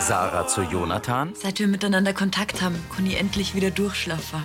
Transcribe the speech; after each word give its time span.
Sarah 0.00 0.46
zu 0.46 0.62
Jonathan. 0.62 1.32
Seit 1.34 1.58
wir 1.58 1.66
miteinander 1.66 2.12
Kontakt 2.12 2.60
haben, 2.60 2.76
kann 2.94 3.06
ich 3.06 3.18
endlich 3.18 3.54
wieder 3.54 3.70
durchschlafen. 3.70 4.44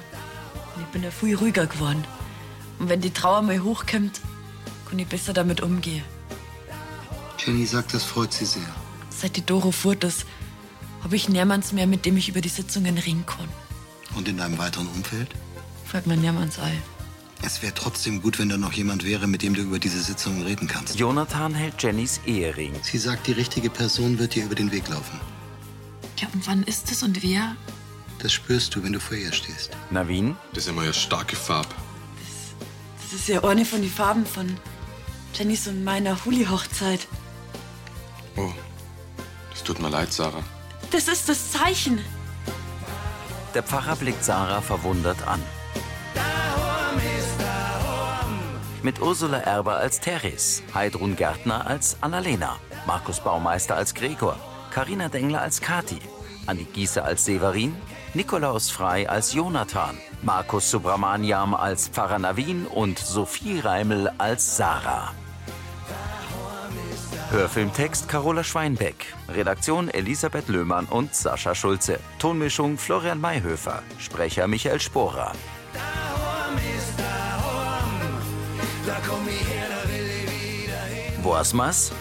Und 0.76 0.84
ich 0.84 0.88
bin 0.90 1.04
ja 1.04 1.12
viel 1.12 1.36
ruhiger 1.36 1.66
geworden. 1.66 2.04
Und 2.80 2.90
wenn 2.90 3.02
die 3.02 3.12
Trauer 3.12 3.42
mal 3.42 3.60
hochkommt, 3.62 4.22
kann 4.90 5.00
ich 5.00 5.08
besser 5.08 5.34
damit 5.34 5.62
umgehen. 5.62 6.04
Jenny 7.38 7.66
sagt, 7.66 7.94
das 7.94 8.04
freut 8.04 8.34
sie 8.34 8.46
sehr. 8.46 8.76
Seit 9.10 9.36
die 9.36 9.46
Doro 9.46 9.72
fort 9.72 10.04
ist, 10.04 10.26
habe 11.04 11.16
ich 11.16 11.30
niemanden 11.30 11.76
mehr, 11.76 11.88
mit 11.88 12.06
dem 12.06 12.18
ich 12.18 12.30
über 12.30 12.42
die 12.42 12.50
Sitzungen 12.50 12.98
reden 12.98 13.26
kann. 13.26 13.48
Und 14.16 14.28
in 14.28 14.38
deinem 14.38 14.58
weiteren 14.58 14.88
Umfeld? 14.88 15.30
Fragt 15.86 16.08
man 16.08 16.20
niemanden 16.22 16.62
ein. 16.62 16.82
Es 17.42 17.62
wäre 17.62 17.74
trotzdem 17.74 18.22
gut, 18.22 18.38
wenn 18.38 18.50
da 18.50 18.58
noch 18.58 18.74
jemand 18.74 19.06
wäre, 19.06 19.28
mit 19.28 19.42
dem 19.42 19.54
du 19.54 19.62
über 19.62 19.80
diese 19.80 20.02
Sitzungen 20.02 20.44
reden 20.44 20.68
kannst. 20.68 21.00
Jonathan 21.00 21.54
hält 21.54 21.82
Jennys 21.82 22.20
Ehering. 22.26 22.74
Sie 22.82 22.98
sagt, 22.98 23.28
die 23.28 23.32
richtige 23.32 23.70
Person 23.70 24.20
wird 24.20 24.36
dir 24.36 24.46
über 24.46 24.56
den 24.56 24.72
Weg 24.72 24.88
laufen. 24.90 25.20
Ja, 26.18 26.28
und 26.34 26.46
wann 26.48 26.64
ist 26.64 26.92
es 26.92 27.02
und 27.02 27.24
wer? 27.24 27.56
Das 28.20 28.34
spürst 28.34 28.76
du, 28.76 28.84
wenn 28.84 28.92
du 28.92 29.00
vor 29.00 29.16
ihr 29.16 29.32
stehst. 29.32 29.72
Navin? 29.90 30.36
Das 30.54 30.66
ist 30.66 30.70
immer 30.70 30.82
eine 30.82 30.94
starke 30.94 31.38
Farbe. 31.38 31.74
Das 33.02 33.14
ist 33.14 33.30
ja 33.30 33.44
eine 33.44 33.64
von 33.64 33.82
den 33.82 33.90
Farben 33.90 34.26
von 34.26 34.58
Jennys 35.34 35.68
und 35.68 35.84
meiner 35.84 36.26
Huli-Hochzeit. 36.26 37.08
Oh, 38.36 38.52
das 39.52 39.64
tut 39.64 39.80
mir 39.80 39.90
leid, 39.90 40.12
Sarah. 40.12 40.44
Das 40.92 41.08
ist 41.08 41.30
das 41.30 41.52
Zeichen. 41.52 42.00
Der 43.54 43.64
Pfarrer 43.64 43.96
blickt 43.96 44.24
Sarah 44.24 44.62
verwundert 44.62 45.26
an. 45.26 45.42
Mit 48.82 49.02
Ursula 49.02 49.40
Erber 49.40 49.76
als 49.76 50.00
Teres, 50.00 50.64
Heidrun 50.74 51.18
Gärtner 51.18 51.68
als 51.68 51.98
Annalena, 52.00 52.56
Markus 52.88 53.20
Baumeister 53.20 53.76
als 53.76 53.94
Gregor, 53.94 54.38
Karina 54.72 55.10
Dengler 55.10 55.42
als 55.42 55.60
Kati, 55.60 56.00
Anni 56.46 56.64
Giese 56.64 57.04
als 57.04 57.26
Severin, 57.26 57.76
Nikolaus 58.14 58.70
Frei 58.70 59.10
als 59.10 59.34
Jonathan, 59.34 59.98
Markus 60.22 60.72
Subramaniam 60.72 61.56
als 61.56 61.90
Pfarrer 61.90 62.20
Navin 62.20 62.68
und 62.68 62.98
Sophie 63.00 63.60
Reimel 63.60 64.12
als 64.18 64.56
Sarah. 64.56 65.14
Hörfilmtext 67.32 68.08
Carola 68.08 68.44
Schweinbeck. 68.44 69.14
Redaktion 69.28 69.90
Elisabeth 69.90 70.48
Löhmann 70.48 70.86
und 70.86 71.14
Sascha 71.14 71.54
Schulze. 71.54 72.00
Tonmischung 72.18 72.78
Florian 72.78 73.22
Mayhöfer. 73.22 73.84
Sprecher 74.00 74.48
Michael 74.48 74.80
Sporer. 74.80 75.34
Woasmas? 81.24 81.92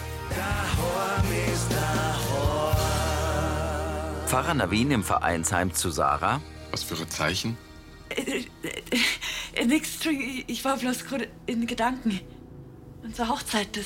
Pfarrer 4.27 4.53
Navin 4.53 4.91
im 4.91 5.03
Vereinsheim 5.03 5.73
zu 5.73 5.89
Sarah. 5.89 6.41
Was 6.71 6.83
für 6.83 6.95
ein 6.95 7.09
Zeichen? 7.09 7.57
Äh, 8.09 8.43
äh, 9.55 9.65
nix, 9.65 9.99
ich 10.47 10.63
war 10.65 10.77
bloß 10.77 11.05
gerade 11.05 11.27
in 11.47 11.65
Gedanken. 11.67 12.19
Unsere 13.03 13.29
Hochzeit, 13.29 13.75
das, 13.75 13.85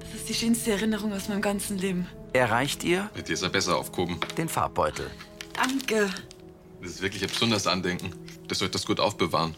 das 0.00 0.14
ist 0.14 0.28
die 0.28 0.34
schönste 0.34 0.72
Erinnerung 0.72 1.12
aus 1.12 1.28
meinem 1.28 1.42
ganzen 1.42 1.78
Leben. 1.78 2.06
Er 2.32 2.50
reicht 2.50 2.84
ihr 2.84 3.10
Mit 3.16 3.28
dir 3.28 3.32
ist 3.32 3.42
er 3.42 3.48
besser 3.48 3.76
aufgehoben. 3.78 4.18
den 4.36 4.48
Farbbeutel. 4.48 5.10
Danke, 5.54 6.10
Das 6.82 6.90
ist 6.92 7.02
wirklich 7.02 7.22
ein 7.22 7.28
besonderes 7.30 7.66
Andenken. 7.66 8.12
Das 8.48 8.58
sollte 8.58 8.72
das 8.72 8.86
gut 8.86 9.00
aufbewahren. 9.00 9.54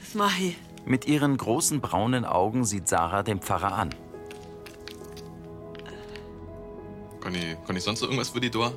das 0.00 0.14
mach 0.14 0.38
ich. 0.38 0.56
Mit 0.84 1.06
ihren 1.06 1.36
großen 1.36 1.80
braunen 1.80 2.24
Augen 2.24 2.64
sieht 2.64 2.88
Sarah 2.88 3.22
den 3.22 3.40
Pfarrer 3.40 3.72
an. 3.72 3.90
Kann 7.20 7.34
ich, 7.34 7.56
kann 7.66 7.76
ich 7.76 7.82
sonst 7.82 8.00
noch 8.00 8.08
irgendwas 8.08 8.30
für 8.30 8.40
die 8.40 8.50
da? 8.50 8.72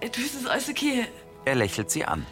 Äh, 0.00 0.10
Du, 0.10 0.20
es 0.20 0.34
ist 0.34 0.46
alles 0.46 0.68
okay. 0.68 1.06
Er 1.44 1.54
lächelt 1.54 1.90
sie 1.90 2.04
an. 2.04 2.26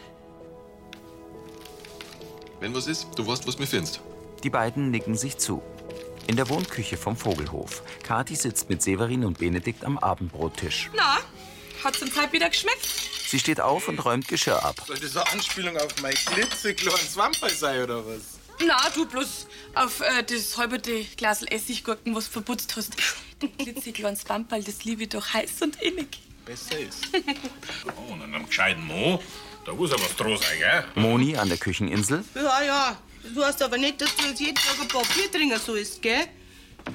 Wenn 2.59 2.73
was 2.73 2.87
ist, 2.87 3.07
du 3.15 3.27
weißt, 3.27 3.47
was 3.47 3.59
mir 3.59 3.67
findest. 3.67 4.01
Die 4.43 4.49
beiden 4.49 4.91
nicken 4.91 5.15
sich 5.15 5.37
zu. 5.37 5.61
In 6.27 6.35
der 6.35 6.49
Wohnküche 6.49 6.97
vom 6.97 7.15
Vogelhof. 7.15 7.83
Kathi 8.03 8.35
sitzt 8.35 8.69
mit 8.69 8.81
Severin 8.81 9.25
und 9.25 9.39
Benedikt 9.39 9.83
am 9.83 9.97
Abendbrottisch. 9.97 10.89
Na, 10.95 11.17
hat 11.83 11.95
zum 11.95 12.11
Teil 12.11 12.31
wieder 12.31 12.49
geschmeckt? 12.49 12.87
Sie 13.27 13.39
steht 13.39 13.59
auf 13.59 13.87
und 13.87 13.99
räumt 14.03 14.27
Geschirr 14.27 14.63
ab. 14.63 14.75
Soll 14.85 14.99
das 14.99 15.17
eine 15.17 15.31
Anspielung 15.31 15.77
auf 15.77 16.01
mein 16.01 16.13
klitzekleines 16.13 17.17
Wamperl 17.17 17.49
sein, 17.49 17.83
oder 17.83 18.05
was? 18.05 18.39
Na, 18.65 18.89
du 18.93 19.05
bloß 19.05 19.47
auf 19.73 19.99
äh, 20.01 20.23
das 20.23 20.57
halbe 20.57 20.79
Glas 21.17 21.43
Essiggurken, 21.43 22.15
was 22.15 22.25
du 22.25 22.31
verputzt 22.31 22.75
hast. 22.75 22.93
Ein 23.41 23.57
klitzekleines 23.57 24.23
Bamperl, 24.23 24.63
das 24.63 24.83
liebe 24.85 25.03
ich 25.03 25.09
doch 25.09 25.33
heiß 25.33 25.61
und 25.63 25.81
innig. 25.81 26.19
Besser 26.45 26.79
ist. 26.79 27.07
Oh, 27.97 28.13
und 28.13 28.21
an 28.21 28.33
einem 28.33 28.45
gescheiten 28.47 28.85
Mo, 28.85 29.21
da 29.65 29.73
muss 29.73 29.91
ja 29.91 29.97
was 29.99 30.15
dran 30.15 30.37
sein, 30.37 30.59
gell? 30.59 30.85
Moni 30.95 31.35
an 31.35 31.49
der 31.49 31.57
Kücheninsel. 31.57 32.23
Ja, 32.35 32.61
ja. 32.63 32.97
Du 33.33 33.43
hast 33.43 33.61
aber 33.61 33.77
nicht, 33.77 33.99
dass 33.99 34.15
du 34.15 34.25
jetzt 34.25 34.39
jeden 34.39 34.55
Tag 34.55 34.79
ein 34.79 34.87
paar 34.87 35.03
Bier 35.15 35.31
trinken 35.31 35.59
sollst, 35.59 36.01
gell? 36.01 36.27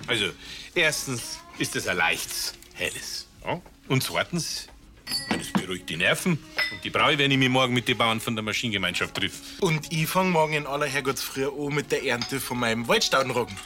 Also, 0.06 0.26
erstens 0.74 1.38
ist 1.58 1.74
es 1.74 1.88
ein 1.88 1.97
leichtes, 1.97 2.54
helles. 2.74 3.26
Ja? 3.44 3.60
Und 3.88 4.02
zweitens, 4.02 4.68
beruhigt 5.70 5.88
die 5.88 5.97
Nerven. 5.97 6.32
Und 6.72 6.82
die 6.82 6.91
brauche 6.91 7.12
ich, 7.12 7.19
wenn 7.19 7.31
ich 7.31 7.38
mich 7.38 7.48
morgen 7.48 7.72
mit 7.72 7.86
den 7.86 7.97
Bauern 7.97 8.20
von 8.20 8.34
der 8.34 8.42
Maschinengemeinschaft 8.42 9.14
triff. 9.14 9.34
Und 9.60 9.92
ich 9.92 10.08
fang 10.08 10.31
morgen 10.31 10.54
in 10.54 10.66
aller 10.66 10.86
Herrgottsfrüh 10.86 11.47
an 11.47 11.72
mit 11.72 11.92
der 11.92 12.04
Ernte 12.04 12.41
von 12.41 12.58
meinem 12.58 12.88
Waldstaudenroggen. 12.88 13.56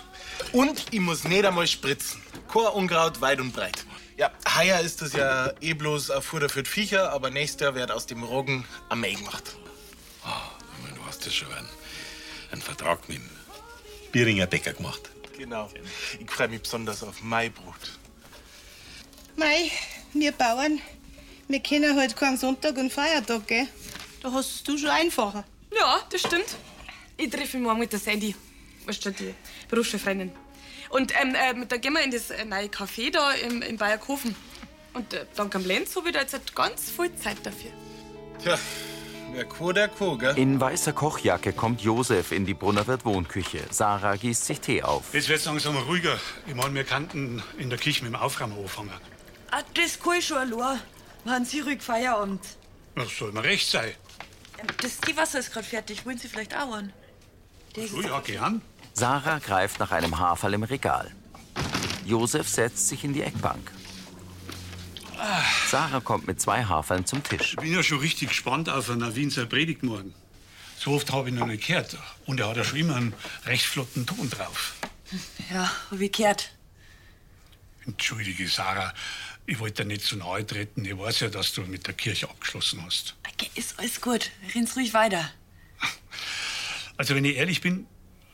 Und 0.53 0.84
ich 0.91 1.00
muss 1.00 1.25
nicht 1.25 1.47
einmal 1.47 1.66
spritzen. 1.66 2.20
Kein 2.53 2.66
Unkraut 2.66 3.22
weit 3.22 3.41
und 3.41 3.54
breit. 3.54 3.87
Ja, 4.19 4.31
heuer 4.54 4.81
ist 4.81 5.00
das 5.00 5.14
ja 5.14 5.50
eh 5.62 5.72
bloß 5.72 6.10
ein 6.10 6.20
Futter 6.20 6.50
für 6.50 6.62
die 6.62 6.69
Viecher, 6.69 7.10
aber 7.10 7.31
nächstes 7.31 7.62
Jahr 7.62 7.75
wird 7.75 7.91
aus 7.91 8.04
dem 8.04 8.22
Roggen 8.22 8.66
ein 8.91 9.00
Mehl 9.00 9.16
gemacht. 9.16 9.56
Ich 10.26 10.84
mein, 10.84 10.94
Du 10.94 11.04
hast 11.06 11.25
das 11.25 11.34
schon 11.34 11.50
einen, 11.54 11.69
einen 12.53 12.60
Vertrag 12.60 13.09
mit 13.09 13.16
dem 13.16 13.31
Bieringer 14.12 14.47
Bäcker 14.47 14.75
gemacht. 14.75 15.09
Genau. 15.38 15.70
Ich 16.20 16.31
freue 16.31 16.48
mich 16.48 16.60
besonders 16.60 17.03
auf 17.03 17.22
mein 17.22 17.50
Brot. 17.50 17.98
Mei, 19.37 19.70
wir 20.12 20.31
Bauern, 20.32 20.81
wir 21.49 21.60
kennen 21.60 21.97
halt 21.97 22.16
keinen 22.16 22.37
Sonntag 22.37 22.77
und 22.77 22.93
Feiertag, 22.93 23.47
gell? 23.47 23.66
Da 24.22 24.32
hast 24.32 24.66
du 24.66 24.78
schon 24.78 24.91
einfacher. 24.91 25.44
Ja, 25.77 26.00
das 26.10 26.21
stimmt. 26.21 26.56
Ich 27.16 27.31
treffe 27.31 27.59
mich 27.59 27.66
morgen 27.66 27.81
mit 27.81 27.93
der 27.93 28.00
Sandy. 28.00 28.34
Weißt 28.87 29.05
du, 29.05 29.10
die 29.10 29.34
Berufsschulfreundin. 29.69 30.32
Und 30.91 31.12
ähm, 31.21 31.34
äh, 31.34 31.66
da 31.66 31.77
gehen 31.77 31.93
wir 31.93 32.03
in 32.03 32.10
das 32.10 32.31
äh, 32.31 32.44
neue 32.44 32.66
Café 32.66 33.10
da 33.10 33.32
im, 33.32 33.62
in 33.62 33.77
Bayerkofen. 33.77 34.34
Und 34.93 35.12
äh, 35.12 35.27
dank 35.34 35.55
am 35.55 35.65
Lenz 35.65 35.97
habe 35.97 36.09
ich 36.09 36.15
da 36.15 36.21
jetzt 36.21 36.32
halt 36.32 36.55
ganz 36.55 36.91
viel 36.91 37.15
Zeit 37.16 37.38
dafür. 37.43 37.71
Tja, 38.43 38.59
wer 39.32 39.44
Co, 39.44 39.72
der 39.72 39.88
Co, 39.88 40.16
gell? 40.16 40.38
In 40.38 40.61
weißer 40.61 40.93
Kochjacke 40.93 41.53
kommt 41.53 41.81
Josef 41.81 42.31
in 42.31 42.47
die 42.47 42.55
Brunnerwirt 42.55 43.05
Wohnküche. 43.05 43.61
Sarah 43.71 44.16
gießt 44.16 44.47
sich 44.47 44.61
Tee 44.61 44.82
auf. 44.82 45.12
Jetzt 45.12 45.28
wird's 45.28 45.44
langsam 45.47 45.76
ruhiger. 45.76 46.19
Ich 46.47 46.55
meine, 46.55 46.75
wir 46.75 46.84
könnten 46.84 47.43
in 47.59 47.71
der 47.71 47.78
Küche 47.78 48.05
mit 48.05 48.12
dem 48.12 48.16
Aufräumen 48.21 48.56
anfangen. 48.56 48.93
Ah, 49.50 49.62
das 49.75 49.99
kann 49.99 50.19
ich 50.19 50.26
schon 50.26 50.38
allein. 50.38 50.81
Machen 51.24 51.44
Sie 51.44 51.60
ruhig 51.60 51.80
Feierabend. 51.82 52.42
Das 52.94 53.16
soll 53.16 53.32
mir 53.32 53.42
recht 53.42 53.68
sein. 53.70 53.92
Ähm, 54.58 54.66
Das 54.80 54.98
Teewasser 54.98 55.38
ist 55.38 55.52
gerade 55.52 55.66
fertig. 55.66 56.04
Wollen 56.06 56.18
Sie 56.18 56.28
vielleicht 56.28 56.54
auch 56.56 56.72
einen? 56.74 56.92
Der 57.76 57.88
So, 57.88 58.00
ja, 58.02 58.20
gern. 58.20 58.62
Sarah 58.92 59.38
greift 59.38 59.80
nach 59.80 59.90
einem 59.90 60.18
Haferl 60.18 60.54
im 60.54 60.62
Regal. 60.62 61.10
Josef 62.04 62.48
setzt 62.48 62.88
sich 62.88 63.02
in 63.04 63.12
die 63.12 63.22
Eckbank. 63.22 63.72
Sarah 65.70 66.00
kommt 66.00 66.26
mit 66.26 66.40
zwei 66.40 66.64
Haferln 66.64 67.06
zum 67.06 67.22
Tisch. 67.22 67.50
Ich 67.52 67.56
bin 67.56 67.72
ja 67.72 67.82
schon 67.82 67.98
richtig 67.98 68.28
gespannt 68.28 68.68
auf 68.68 68.90
eine 68.90 69.16
Wiener 69.16 69.46
Predigt 69.46 69.82
morgen. 69.82 70.14
So 70.78 70.92
oft 70.92 71.10
habe 71.12 71.30
ich 71.30 71.34
noch 71.34 71.46
nicht 71.46 71.66
gehört. 71.66 71.96
Und 72.26 72.40
er 72.40 72.48
hat 72.50 72.56
ja 72.58 72.64
schon 72.64 72.78
immer 72.78 72.96
einen 72.96 73.14
recht 73.46 73.64
flotten 73.64 74.06
Ton 74.06 74.28
drauf. 74.28 74.74
Ja, 75.50 75.70
hab 75.90 75.98
ich 76.00 76.12
gehört. 76.12 76.52
Entschuldige, 77.86 78.46
Sarah. 78.48 78.93
Ich 79.46 79.58
wollte 79.58 79.82
dir 79.82 79.88
nicht 79.88 80.02
zu 80.02 80.17
nahe 80.17 80.46
treten. 80.46 80.85
Ich 80.85 80.96
weiß 80.96 81.20
ja, 81.20 81.29
dass 81.29 81.52
du 81.52 81.62
mit 81.62 81.87
der 81.87 81.94
Kirche 81.94 82.29
abgeschlossen 82.29 82.82
hast. 82.85 83.14
Okay, 83.32 83.50
ist 83.55 83.79
alles 83.79 84.00
gut. 84.00 84.31
Renn's 84.55 84.76
ruhig 84.76 84.94
weiter. 84.94 85.31
Also, 86.96 87.14
wenn 87.14 87.25
ich 87.25 87.37
ehrlich 87.37 87.61
bin, 87.61 87.87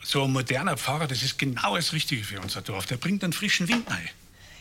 so 0.02 0.24
ein 0.24 0.32
moderner 0.32 0.76
Pfarrer, 0.76 1.06
das 1.06 1.22
ist 1.22 1.38
genau 1.38 1.76
das 1.76 1.92
Richtige 1.92 2.22
für 2.22 2.40
unser 2.40 2.62
Dorf. 2.62 2.86
Der 2.86 2.96
bringt 2.96 3.24
einen 3.24 3.32
frischen 3.32 3.68
Wind 3.68 3.90
rein. 3.90 4.08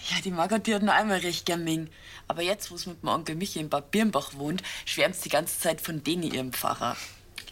Ja, 0.09 0.21
die 0.21 0.31
Margot, 0.31 0.65
die 0.65 0.73
hat 0.73 0.81
noch 0.81 0.93
einmal 0.93 1.19
recht 1.19 1.45
gern 1.45 1.63
Ming. 1.63 1.89
Aber 2.27 2.41
jetzt, 2.41 2.71
wo 2.71 2.77
sie 2.77 2.89
mit 2.89 3.03
dem 3.03 3.09
Onkel 3.09 3.35
Michi 3.35 3.59
in 3.59 3.69
Bad 3.69 3.91
Birnbach 3.91 4.33
wohnt, 4.33 4.63
schwärmt 4.85 5.23
die 5.23 5.29
ganze 5.29 5.59
Zeit 5.59 5.81
von 5.81 6.03
denen 6.03 6.23
ihrem 6.23 6.51
Pfarrer. 6.51 6.97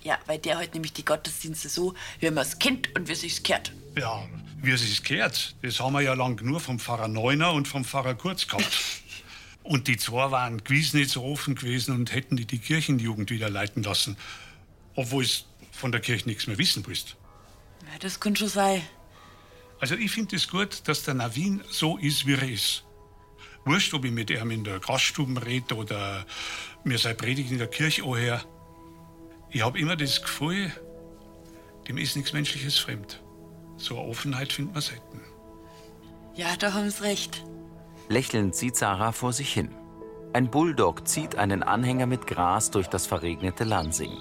Ja, 0.04 0.18
weil 0.26 0.40
der 0.40 0.58
halt 0.58 0.74
nämlich 0.74 0.94
die 0.94 1.06
Gottesdienste 1.06 1.70
so, 1.70 1.94
wie 2.20 2.32
man 2.32 2.46
es 2.46 2.58
kennt 2.58 2.96
und 2.96 3.08
wie 3.08 3.14
es 3.14 3.22
sich 3.22 3.44
kehrt. 3.44 3.72
Ja, 3.96 4.28
wie 4.62 4.72
es 4.72 4.82
sich 4.82 5.04
gehört, 5.04 5.56
das 5.62 5.80
haben 5.80 5.94
wir 5.94 6.02
ja 6.02 6.14
lang 6.14 6.44
nur 6.44 6.60
vom 6.60 6.80
Pfarrer 6.80 7.08
Neuner 7.08 7.54
und 7.54 7.68
vom 7.68 7.86
Pfarrer 7.86 8.16
Kurz 8.16 8.48
gehabt. 8.48 8.66
Und 9.64 9.90
die 9.90 9.98
zwei 9.98 10.32
waren 10.32 10.64
gewiss 10.64 10.94
nicht 10.94 11.10
so 11.10 11.26
offen 11.26 11.54
gewesen 11.54 11.94
und 11.94 12.14
hätten 12.14 12.38
die 12.38 12.46
die 12.46 12.58
Kirchenjugend 12.58 13.32
wieder 13.32 13.50
leiten 13.50 13.84
lassen. 13.84 14.16
Obwohl 14.96 15.26
es 15.26 15.44
von 15.74 15.92
der 15.92 16.00
Kirche 16.00 16.26
nichts 16.26 16.48
mehr 16.48 16.58
wissen 16.58 16.88
willst. 16.88 17.18
Ja, 17.82 18.00
das 18.00 18.22
kann 18.22 18.34
schon 18.34 18.48
sein. 18.48 18.82
Also 19.82 19.96
ich 19.96 20.10
finde 20.10 20.38
es 20.38 20.48
gut, 20.48 20.88
dass 20.88 21.04
der 21.04 21.16
Navin 21.16 21.62
so 21.70 21.98
ist, 21.98 22.26
wie 22.26 22.36
er 22.36 22.50
ist. 22.50 22.86
Wurscht, 23.66 23.94
ob 23.94 24.06
ich 24.06 24.12
mit 24.12 24.30
ihm 24.30 24.52
in 24.52 24.64
der 24.64 24.80
Gaststube 24.80 25.46
rede 25.46 25.76
oder 25.76 26.26
mir 26.86 26.98
seine 26.98 27.16
Predigt 27.16 27.52
in 27.52 27.58
der 27.58 27.68
Kirche 27.68 28.04
anhöre. 28.04 28.46
Ich 29.50 29.62
habe 29.62 29.78
immer 29.78 29.98
das 29.98 30.22
Gefühl, 30.22 30.72
dem 31.90 31.98
ist 31.98 32.16
nichts 32.16 32.32
Menschliches 32.32 32.78
fremd. 32.78 33.22
So 33.78 33.98
eine 33.98 34.08
Offenheit 34.10 34.52
findet 34.52 34.74
man 34.74 34.82
selten. 34.82 35.22
Ja, 36.36 36.56
da 36.58 36.74
haben 36.74 36.90
Sie 36.90 37.04
recht. 37.04 37.44
Lächelnd 38.10 38.56
sieht 38.56 38.76
Sarah 38.76 39.12
vor 39.12 39.34
sich 39.34 39.54
hin. 39.54 39.70
Ein 40.34 40.50
Bulldog 40.50 41.08
zieht 41.08 41.36
einen 41.36 41.64
Anhänger 41.64 42.06
mit 42.06 42.28
Gras 42.28 42.72
durch 42.72 42.88
das 42.88 43.08
verregnete 43.08 43.64
Lansing. 43.64 44.12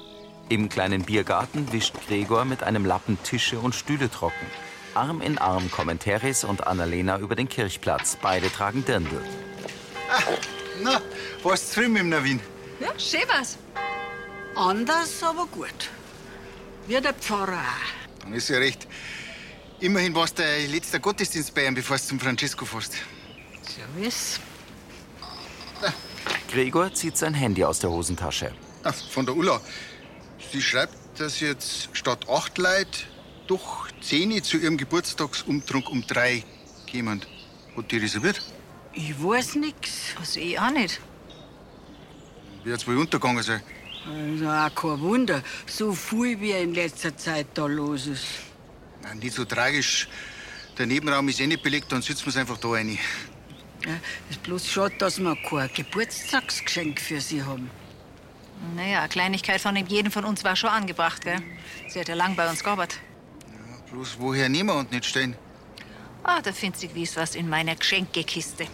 Im 0.49 0.69
kleinen 0.69 1.03
Biergarten 1.03 1.73
wischt 1.73 1.95
Gregor 2.07 2.45
mit 2.45 2.63
einem 2.63 2.85
Lappen 2.85 3.19
Tische 3.23 3.59
und 3.59 3.75
Stühle 3.75 4.11
trocken. 4.11 4.47
Arm 4.95 5.21
in 5.21 5.37
Arm 5.39 5.71
kommen 5.71 5.99
Teres 5.99 6.45
und 6.45 6.67
Annalena 6.67 7.19
über 7.19 7.35
den 7.35 7.49
Kirchplatz. 7.49 8.17
Beide 8.23 8.51
tragen 8.51 8.85
Dirndl. 8.85 9.21
Na, 10.83 11.01
warst 11.43 11.77
du 11.77 11.81
drüben 11.81 11.97
im 11.97 12.09
Navin? 12.09 12.41
Ja, 12.81 12.99
schön 12.99 13.29
was. 13.29 13.59
Anders, 14.55 15.23
aber 15.23 15.47
gut. 15.47 15.91
Wie 16.87 17.01
der 17.01 17.13
Pfarrer. 17.13 17.63
Dann 18.21 18.33
ist 18.33 18.49
ja 18.49 18.59
recht. 18.59 18.87
Immerhin 19.81 20.15
warst 20.15 20.39
du 20.39 20.43
dein 20.43 20.71
letzter 20.71 20.99
Gottesdienst 20.99 21.55
bei 21.55 21.67
ihm, 21.67 21.75
bevor 21.75 21.99
du 21.99 22.03
zum 22.03 22.19
Francesco 22.19 22.65
fährst. 22.65 22.95
Servus. 23.63 24.41
Gregor 26.51 26.95
zieht 26.95 27.17
sein 27.19 27.35
Handy 27.35 27.63
aus 27.65 27.81
der 27.81 27.91
Hosentasche. 27.91 28.53
Ah, 28.85 28.93
von 28.93 29.27
der 29.27 29.37
Ulla. 29.37 29.61
Sie 30.53 30.63
schreibt, 30.63 30.95
dass 31.19 31.41
jetzt 31.41 31.91
statt 31.93 32.27
acht 32.31 32.57
Leute 32.57 33.01
doch 33.47 33.89
zehn 34.01 34.43
zu 34.43 34.57
ihrem 34.57 34.79
Geburtstagsumtrunk 34.79 35.91
um 35.91 36.07
drei 36.07 36.45
kämen. 36.87 37.23
Hat 37.77 37.91
die 37.91 37.99
reserviert? 37.99 38.41
Ich 38.95 39.23
weiß 39.23 39.57
nix. 39.57 40.15
Also 40.19 40.41
ich 40.41 40.59
auch 40.59 40.71
nicht. 40.71 41.01
Wird's 42.65 42.87
wohl 42.87 42.97
untergegangen 42.97 43.43
sein. 43.43 43.61
Also 44.09 44.49
auch 44.49 44.75
kein 44.75 45.01
Wunder. 45.01 45.43
So 45.67 45.93
viel 45.93 46.41
wie 46.41 46.53
in 46.53 46.73
letzter 46.75 47.17
Zeit 47.17 47.49
da 47.55 47.67
los 47.67 48.07
ist. 48.07 48.25
Na, 49.03 49.15
nicht 49.15 49.35
so 49.35 49.45
tragisch. 49.45 50.09
Der 50.79 50.87
Nebenraum 50.87 51.29
ist 51.29 51.41
eh 51.41 51.47
nicht 51.47 51.63
belegt, 51.63 51.91
dann 51.93 52.03
sitzen 52.03 52.27
wir's 52.27 52.37
einfach 52.37 52.59
da 52.59 52.69
rein. 52.69 52.99
Ja, 53.85 53.93
ist 54.31 54.43
bloß 54.43 54.69
schade, 54.69 54.95
dass 54.99 55.19
wir 55.19 55.37
kein 55.49 55.71
Geburtstagsgeschenk 55.75 57.01
für 57.01 57.21
sie 57.21 57.43
haben. 57.43 57.71
Naja, 58.75 59.01
eine 59.01 59.09
Kleinigkeit 59.09 59.61
von 59.61 59.77
jedem 59.77 60.11
von 60.11 60.25
uns 60.25 60.43
war 60.45 60.57
schon 60.57 60.71
angebracht, 60.71 61.23
gell? 61.23 61.41
Sie 61.89 62.01
hat 62.01 62.09
ja 62.09 62.15
lang 62.15 62.37
bei 62.37 62.49
uns 62.49 62.65
gearbeitet. 62.65 63.01
Bloß 63.91 64.17
woher 64.19 64.49
nehmen 64.49 64.71
wir 64.71 64.75
und 64.77 64.93
nicht 64.93 65.05
stellen? 65.05 65.37
Ah, 66.25 66.41
da 66.43 66.53
findet 66.53 66.81
sich 66.81 66.91
gewiss 66.91 67.17
was 67.17 67.35
in 67.35 67.49
meiner 67.49 67.77
Geschenkekiste. 67.77 68.67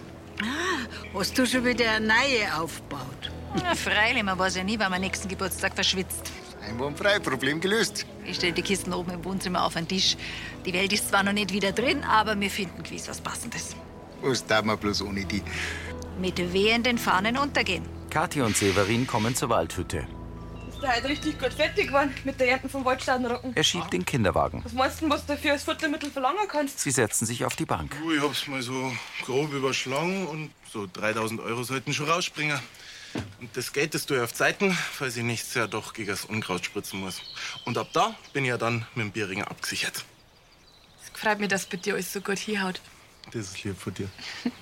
Hast 1.14 1.36
du 1.36 1.46
schon 1.46 1.64
wieder 1.64 1.90
eine 1.92 2.06
neue 2.06 2.56
aufgebaut? 2.56 3.30
Na, 3.62 3.74
freilich, 3.74 4.22
man 4.22 4.38
weiß 4.38 4.56
ja 4.56 4.64
nie, 4.64 4.78
wann 4.78 4.90
man 4.90 5.00
nächsten 5.00 5.28
Geburtstag 5.28 5.74
verschwitzt. 5.74 6.32
Einwandfrei, 6.62 7.18
Problem 7.18 7.60
gelöst. 7.60 8.06
Ich 8.24 8.36
stelle 8.36 8.52
die 8.52 8.62
Kisten 8.62 8.92
oben 8.92 9.10
im 9.10 9.24
Wohnzimmer 9.24 9.64
auf 9.64 9.74
den 9.74 9.88
Tisch. 9.88 10.16
Die 10.64 10.72
Welt 10.72 10.92
ist 10.92 11.08
zwar 11.08 11.22
noch 11.22 11.32
nicht 11.32 11.52
wieder 11.52 11.72
drin, 11.72 12.04
aber 12.04 12.38
wir 12.38 12.50
finden 12.50 12.82
gewiss 12.82 13.08
was 13.08 13.20
Passendes. 13.20 13.74
Was 14.22 14.46
darf 14.46 14.64
man 14.64 14.78
bloß 14.78 15.02
ohne 15.02 15.24
die? 15.24 15.42
Mit 16.20 16.38
wehenden 16.52 16.98
Fahnen 16.98 17.36
untergehen. 17.36 17.84
Kathi 18.10 18.42
und 18.42 18.56
Severin 18.56 19.06
kommen 19.06 19.34
zur 19.34 19.48
Waldhütte. 19.48 20.06
Ist 20.70 20.82
der 20.82 20.96
heute 20.96 21.08
richtig 21.08 21.38
gut 21.40 21.52
fertig 21.52 21.88
geworden 21.88 22.14
mit 22.24 22.38
der 22.38 22.50
Ernten 22.50 22.68
vom 22.68 22.84
Waldstaudenrocken? 22.84 23.56
Er 23.56 23.64
schiebt 23.64 23.92
den 23.92 24.04
Kinderwagen. 24.04 24.62
Was 24.64 24.72
meinst 24.72 25.00
du, 25.00 25.10
was 25.10 25.26
du 25.26 25.32
dafür 25.32 25.52
als 25.52 25.64
Futtermittel 25.64 26.10
verlangen 26.10 26.46
kannst? 26.48 26.80
Sie 26.80 26.90
setzen 26.90 27.26
sich 27.26 27.44
auf 27.44 27.56
die 27.56 27.64
Bank. 27.66 27.96
Du, 28.02 28.12
ich 28.12 28.20
hab's 28.22 28.46
mal 28.46 28.62
so 28.62 28.92
grob 29.24 29.52
überschlagen 29.52 30.26
und 30.26 30.50
so 30.72 30.86
3000 30.92 31.40
Euro 31.40 31.62
sollten 31.64 31.92
schon 31.92 32.08
rausspringen. 32.08 32.58
Und 33.42 33.56
das 33.56 33.72
Geld, 33.72 33.92
das 33.92 34.06
tue 34.06 34.18
ich 34.18 34.22
auf 34.22 34.32
Zeiten, 34.32 34.72
falls 34.72 35.16
ich 35.16 35.24
nächstes 35.24 35.54
Jahr 35.54 35.66
doch 35.66 35.94
gegen 35.94 36.10
das 36.10 36.24
Unkraut 36.24 36.64
spritzen 36.64 37.00
muss. 37.00 37.20
Und 37.64 37.76
ab 37.76 37.88
da 37.92 38.14
bin 38.32 38.44
ich 38.44 38.50
ja 38.50 38.56
dann 38.56 38.86
mit 38.94 39.04
dem 39.04 39.10
Bierringer 39.10 39.50
abgesichert. 39.50 40.04
Es 41.02 41.20
freut 41.20 41.40
mich, 41.40 41.48
dass 41.48 41.66
bei 41.66 41.76
dir 41.76 41.94
alles 41.94 42.12
so 42.12 42.20
gut 42.20 42.38
hinhaut. 42.38 42.80
Das 43.32 43.48
ist 43.48 43.64
lieb 43.64 43.78
von 43.78 43.92
dir. 43.92 44.08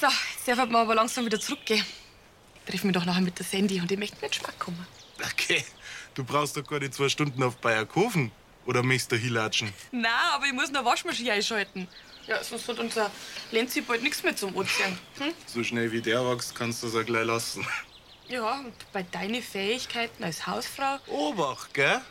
So, 0.00 0.06
jetzt 0.06 0.46
darf 0.46 0.58
man 0.70 0.76
aber 0.76 0.94
langsam 0.94 1.26
wieder 1.26 1.40
zurückgehen. 1.40 1.84
Treffen 2.68 2.90
wir 2.90 2.92
doch 2.92 3.04
nachher 3.04 3.20
mit 3.20 3.36
der 3.36 3.44
Sandy 3.44 3.80
und 3.80 3.90
ich 3.90 3.98
möchte 3.98 4.16
mit 4.22 4.30
Geschmack 4.30 4.56
kommen. 4.56 4.86
Okay, 5.32 5.64
du 6.14 6.22
brauchst 6.22 6.56
doch 6.56 6.64
gar 6.64 6.78
nicht 6.78 6.94
zwei 6.94 7.08
Stunden 7.08 7.42
auf 7.42 7.56
Bayerkofen. 7.56 8.30
Oder 8.64 8.84
möchtest 8.84 9.10
du 9.10 9.16
hinlatschen? 9.16 9.72
Nein, 9.90 10.12
aber 10.34 10.46
ich 10.46 10.52
muss 10.52 10.70
noch 10.70 10.84
Waschmaschine 10.84 11.32
einschalten. 11.32 11.88
Ja, 12.28 12.44
sonst 12.44 12.68
hat 12.68 12.78
unser 12.78 13.10
Lenzi 13.50 13.80
bald 13.80 14.02
nichts 14.02 14.22
mehr 14.22 14.36
zum 14.36 14.54
Ozean. 14.54 14.98
Hm? 15.18 15.32
So 15.46 15.64
schnell 15.64 15.90
wie 15.92 16.02
der 16.02 16.22
wächst, 16.30 16.54
kannst 16.54 16.82
du 16.82 16.86
das 16.86 16.96
auch 16.96 17.06
gleich 17.06 17.24
lassen. 17.24 17.66
Ja, 18.28 18.58
und 18.58 18.74
bei 18.92 19.02
deinen 19.02 19.42
Fähigkeiten 19.42 20.22
als 20.22 20.46
Hausfrau. 20.46 20.98
Obacht, 21.06 21.72
gell? 21.72 22.02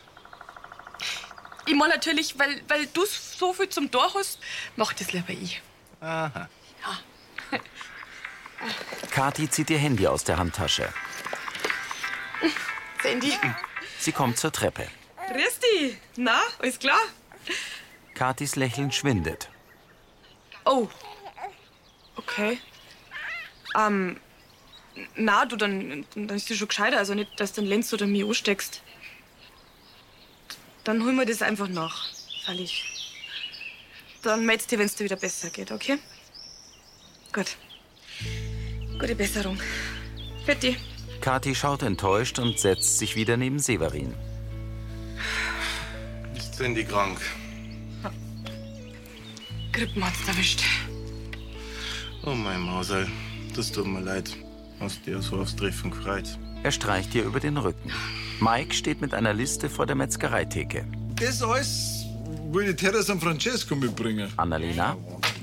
Ich 1.66 1.74
meine 1.76 1.94
natürlich, 1.94 2.36
weil, 2.36 2.60
weil 2.66 2.86
du 2.86 3.06
so 3.06 3.52
viel 3.52 3.68
zum 3.68 3.88
Tor 3.90 4.12
hast, 4.14 4.40
mach 4.74 4.92
das 4.92 5.12
lieber 5.12 5.30
ich. 5.30 5.62
Aha. 6.00 6.48
Kathi 9.12 9.48
zieht 9.48 9.70
ihr 9.70 9.78
Handy 9.78 10.08
aus 10.08 10.24
der 10.24 10.38
Handtasche. 10.38 10.92
Sandy, 13.02 13.32
Sie 14.00 14.10
kommt 14.10 14.38
zur 14.38 14.50
Treppe. 14.50 14.88
dich. 15.32 15.96
Na, 16.16 16.40
alles 16.58 16.78
klar? 16.80 16.98
Kathis 18.14 18.56
Lächeln 18.56 18.90
schwindet. 18.90 19.48
Oh. 20.68 20.86
Okay. 22.16 22.58
Ähm, 23.74 24.18
na, 25.16 25.46
du, 25.46 25.56
dann, 25.56 26.04
dann 26.14 26.36
ist 26.36 26.50
das 26.50 26.58
schon 26.58 26.68
gescheiter. 26.68 26.98
Also 26.98 27.14
nicht, 27.14 27.40
dass 27.40 27.54
du 27.54 27.62
den 27.62 27.70
Lenz 27.70 27.90
oder 27.92 28.06
mich 28.06 28.22
ansteckst. 28.22 28.82
Dann 30.84 31.02
holen 31.02 31.16
wir 31.16 31.24
das 31.24 31.40
einfach 31.40 31.68
nach. 31.68 32.06
Freilich. 32.44 32.84
Dann 34.22 34.44
meldest 34.44 34.70
dir, 34.70 34.78
wenn 34.78 34.86
es 34.86 34.94
dir 34.94 35.04
wieder 35.04 35.16
besser 35.16 35.48
geht, 35.48 35.72
okay? 35.72 35.98
Gut. 37.32 37.56
Gute 38.98 39.14
Besserung. 39.14 39.58
Fertig. 40.44 40.76
Kathi 41.22 41.54
schaut 41.54 41.82
enttäuscht 41.82 42.38
und 42.38 42.58
setzt 42.58 42.98
sich 42.98 43.16
wieder 43.16 43.36
neben 43.36 43.58
Severin. 43.58 44.14
Ist 46.36 46.54
Sandy 46.56 46.84
krank? 46.84 47.20
Grippen 49.78 50.04
hat's 50.04 50.26
erwischt. 50.26 50.60
Oh 52.24 52.34
mein 52.34 52.60
Mausel, 52.60 53.06
das 53.54 53.70
tut 53.70 53.86
mir 53.86 54.00
leid. 54.00 54.36
Hast 54.80 55.06
dir 55.06 55.22
so 55.22 55.36
aufs 55.36 55.54
Treffen 55.54 55.92
gefreut. 55.92 56.36
Er 56.64 56.72
streicht 56.72 57.14
ihr 57.14 57.22
über 57.22 57.38
den 57.38 57.56
Rücken. 57.56 57.92
Mike 58.40 58.74
steht 58.74 59.00
mit 59.00 59.14
einer 59.14 59.32
Liste 59.32 59.70
vor 59.70 59.86
der 59.86 59.94
Metzgereitheke. 59.94 60.84
Das 61.14 61.40
alles 61.42 62.06
will 62.50 62.66
die 62.66 62.74
Terra 62.74 63.00
San 63.02 63.20
Francesco 63.20 63.76
mitbringen. 63.76 64.32
Annalena, 64.36 64.96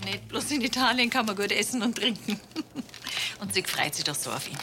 Nicht 0.04 0.28
bloß 0.28 0.52
in 0.52 0.62
Italien 0.62 1.10
kann 1.10 1.26
man 1.26 1.38
gut 1.38 1.54
essen 1.54 1.82
und 1.82 1.96
trinken. 1.96 2.38
Und 3.40 3.54
sie 3.54 3.64
freut 3.64 3.96
sich 3.96 4.04
doch 4.04 4.16
so 4.16 4.32
auf 4.32 4.50
ihn. 4.50 4.58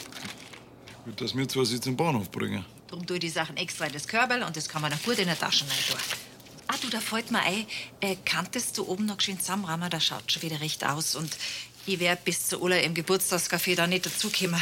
Wird 1.07 1.21
das 1.21 1.35
mir 1.35 1.47
zwar 1.49 1.65
sie 1.65 1.81
zum 1.81 1.97
Bahnhof 1.97 2.31
bringen. 2.31 2.65
Darum 2.89 3.07
tue 3.07 3.17
ich 3.17 3.21
die 3.21 3.29
Sachen 3.29 3.57
extra 3.57 3.87
in 3.87 3.93
das 3.93 4.07
Körbel 4.07 4.43
und 4.43 4.57
das 4.57 4.69
kann 4.69 4.83
man 4.83 4.91
dann 4.91 5.01
gut 5.03 5.19
in 5.19 5.27
der 5.27 5.39
Tasche 5.39 5.65
rein 5.65 5.79
tun. 5.89 5.99
Du, 6.83 6.89
da 6.91 7.01
fällt 7.01 7.31
mir 7.31 7.41
ein, 7.41 7.67
äh, 8.01 8.17
kanntest 8.25 8.77
du 8.77 8.89
oben 8.89 9.07
noch 9.07 9.21
schön 9.21 9.39
zusammenrammen, 9.39 9.89
das 9.89 10.05
schaut 10.05 10.33
schon 10.33 10.43
wieder 10.43 10.61
recht 10.61 10.85
aus. 10.85 11.15
Und 11.15 11.31
ich 11.87 12.01
werd 12.01 12.25
bis 12.25 12.49
zu 12.49 12.61
Ulla 12.61 12.77
im 12.77 12.93
Geburtstagscafé 12.93 13.77
da 13.77 13.87
nicht 13.87 14.05
dazukommen. 14.05 14.61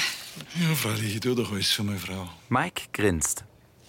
Ja, 0.60 0.74
freilich, 0.74 1.14
ich 1.14 1.20
tu 1.20 1.34
doch 1.34 1.50
alles 1.50 1.70
für 1.70 1.82
meine 1.82 1.98
Frau. 1.98 2.28
Mike 2.50 2.82
grinst. 2.92 3.44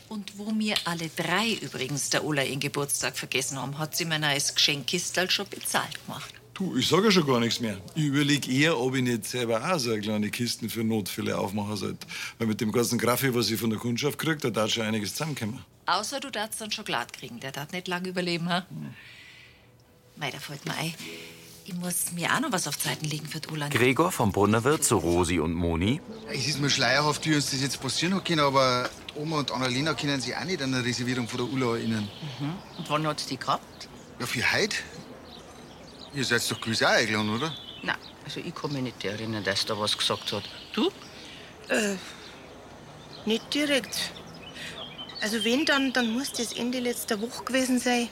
Und 0.07 0.37
wo 0.37 0.51
mir 0.51 0.75
alle 0.85 1.09
drei 1.09 1.53
übrigens 1.61 2.09
der 2.09 2.23
Ulla 2.23 2.43
ihren 2.43 2.59
Geburtstag 2.61 3.17
vergessen 3.17 3.57
haben, 3.57 3.77
hat 3.77 3.95
sie 3.97 4.05
mir 4.05 4.15
ein 4.15 4.21
neues 4.21 4.55
Geschenkkistel 4.55 5.29
schon 5.29 5.47
bezahlt 5.49 6.05
gemacht. 6.05 6.33
Du, 6.61 6.77
ich 6.77 6.87
sage 6.87 7.05
ja 7.05 7.11
schon 7.11 7.25
gar 7.25 7.39
nichts 7.39 7.59
mehr. 7.59 7.75
Ich 7.95 8.03
überlege 8.03 8.51
eher, 8.51 8.79
ob 8.79 8.93
ich 8.93 9.01
nicht 9.01 9.25
selber 9.25 9.67
auch 9.67 9.79
so 9.79 9.89
eine 9.89 9.99
kleine 9.99 10.29
Kisten 10.29 10.69
für 10.69 10.83
Notfälle 10.83 11.35
aufmachen 11.35 11.75
sollte. 11.75 12.05
Weil 12.37 12.45
mit 12.45 12.61
dem 12.61 12.71
ganzen 12.71 12.99
Graffi, 12.99 13.33
was 13.33 13.49
ich 13.49 13.59
von 13.59 13.71
der 13.71 13.79
Kundschaft 13.79 14.19
kriege, 14.19 14.37
da 14.37 14.51
darf 14.51 14.69
schon 14.69 14.83
einiges 14.83 15.15
zusammenkommen. 15.15 15.65
Außer 15.87 16.19
du 16.19 16.29
darfst 16.29 16.61
dann 16.61 16.69
schon 16.69 16.85
glatt 16.85 17.13
kriegen, 17.13 17.39
der 17.39 17.51
darf 17.51 17.71
nicht 17.71 17.87
lang 17.87 18.05
überleben, 18.05 18.47
ha? 18.47 18.67
Mei, 20.17 20.29
da 20.29 20.37
fällt 20.37 20.63
mir 20.67 20.75
ein, 20.75 20.93
ich 21.65 21.73
muss 21.73 22.11
mir 22.11 22.31
auch 22.31 22.41
noch 22.41 22.51
was 22.51 22.67
auf 22.67 22.77
Zeiten 22.77 23.05
legen 23.05 23.25
für 23.25 23.39
die 23.39 23.49
Ulla. 23.49 23.67
Gregor 23.69 24.11
vom 24.11 24.31
Brunnerwirt 24.31 24.83
zu 24.83 24.97
Rosi 24.97 25.39
und 25.39 25.55
Moni. 25.55 25.99
Es 26.31 26.47
ist 26.47 26.61
mir 26.61 26.69
schleierhaft, 26.69 27.25
wie 27.25 27.33
uns 27.33 27.49
das 27.49 27.61
jetzt 27.61 27.81
passieren 27.81 28.13
hat 28.13 28.25
können, 28.25 28.41
aber 28.41 28.87
Oma 29.15 29.39
und 29.39 29.51
Annalena 29.51 29.95
können 29.95 30.21
sich 30.21 30.35
auch 30.35 30.45
nicht 30.45 30.61
an 30.61 30.75
eine 30.75 30.85
Reservierung 30.85 31.27
von 31.27 31.39
der 31.39 31.51
Ulla 31.51 31.77
erinnern. 31.77 32.07
Und 32.77 32.87
wann 32.87 33.07
hat's 33.07 33.25
die 33.25 33.37
gehabt? 33.37 33.89
Ja, 34.19 34.27
für 34.27 34.53
heute? 34.53 34.77
Ihr 36.13 36.25
seid 36.25 36.49
doch 36.51 36.59
gewiss 36.59 36.83
auch 36.83 36.89
eingeladen, 36.89 37.35
oder? 37.35 37.53
Nein, 37.83 37.95
also 38.25 38.39
ich 38.41 38.53
kann 38.53 38.73
mich 38.73 38.83
nicht 38.83 39.03
erinnern, 39.05 39.43
dass 39.43 39.65
da 39.65 39.79
was 39.79 39.97
gesagt 39.97 40.31
hat. 40.33 40.43
Du? 40.73 40.91
Äh, 41.69 41.95
nicht 43.25 43.53
direkt. 43.53 44.11
Also 45.21 45.43
wenn, 45.43 45.65
dann, 45.65 45.93
dann 45.93 46.11
muss 46.11 46.31
das 46.33 46.53
Ende 46.53 46.79
letzter 46.79 47.21
Woche 47.21 47.43
gewesen 47.43 47.79
sein. 47.79 48.09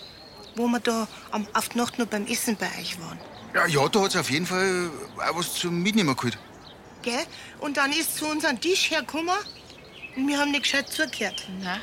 wo 0.56 0.68
wir 0.68 0.80
da 0.80 1.08
am, 1.32 1.48
auf 1.54 1.70
die 1.70 1.78
Nacht 1.78 1.98
noch 2.00 2.08
beim 2.08 2.26
Essen 2.28 2.56
bei 2.56 2.68
euch 2.80 3.00
waren. 3.00 3.20
Ja, 3.54 3.66
ja 3.66 3.88
da 3.88 4.02
hat's 4.02 4.16
auf 4.16 4.30
jeden 4.30 4.46
Fall 4.46 4.90
auch 5.18 5.38
was 5.38 5.54
zum 5.56 5.82
Mitnehmen 5.82 6.16
geholt. 6.16 6.38
Gell? 7.02 7.26
Und 7.60 7.78
dann 7.78 7.92
ist 7.92 8.18
zu 8.18 8.28
unserem 8.28 8.60
Tisch 8.60 8.92
hergekommen 8.92 9.36
und 10.16 10.28
wir 10.28 10.38
haben 10.38 10.52
nicht 10.52 10.64
gescheit 10.64 10.90
zugehört. 10.90 11.48
Nein, 11.62 11.80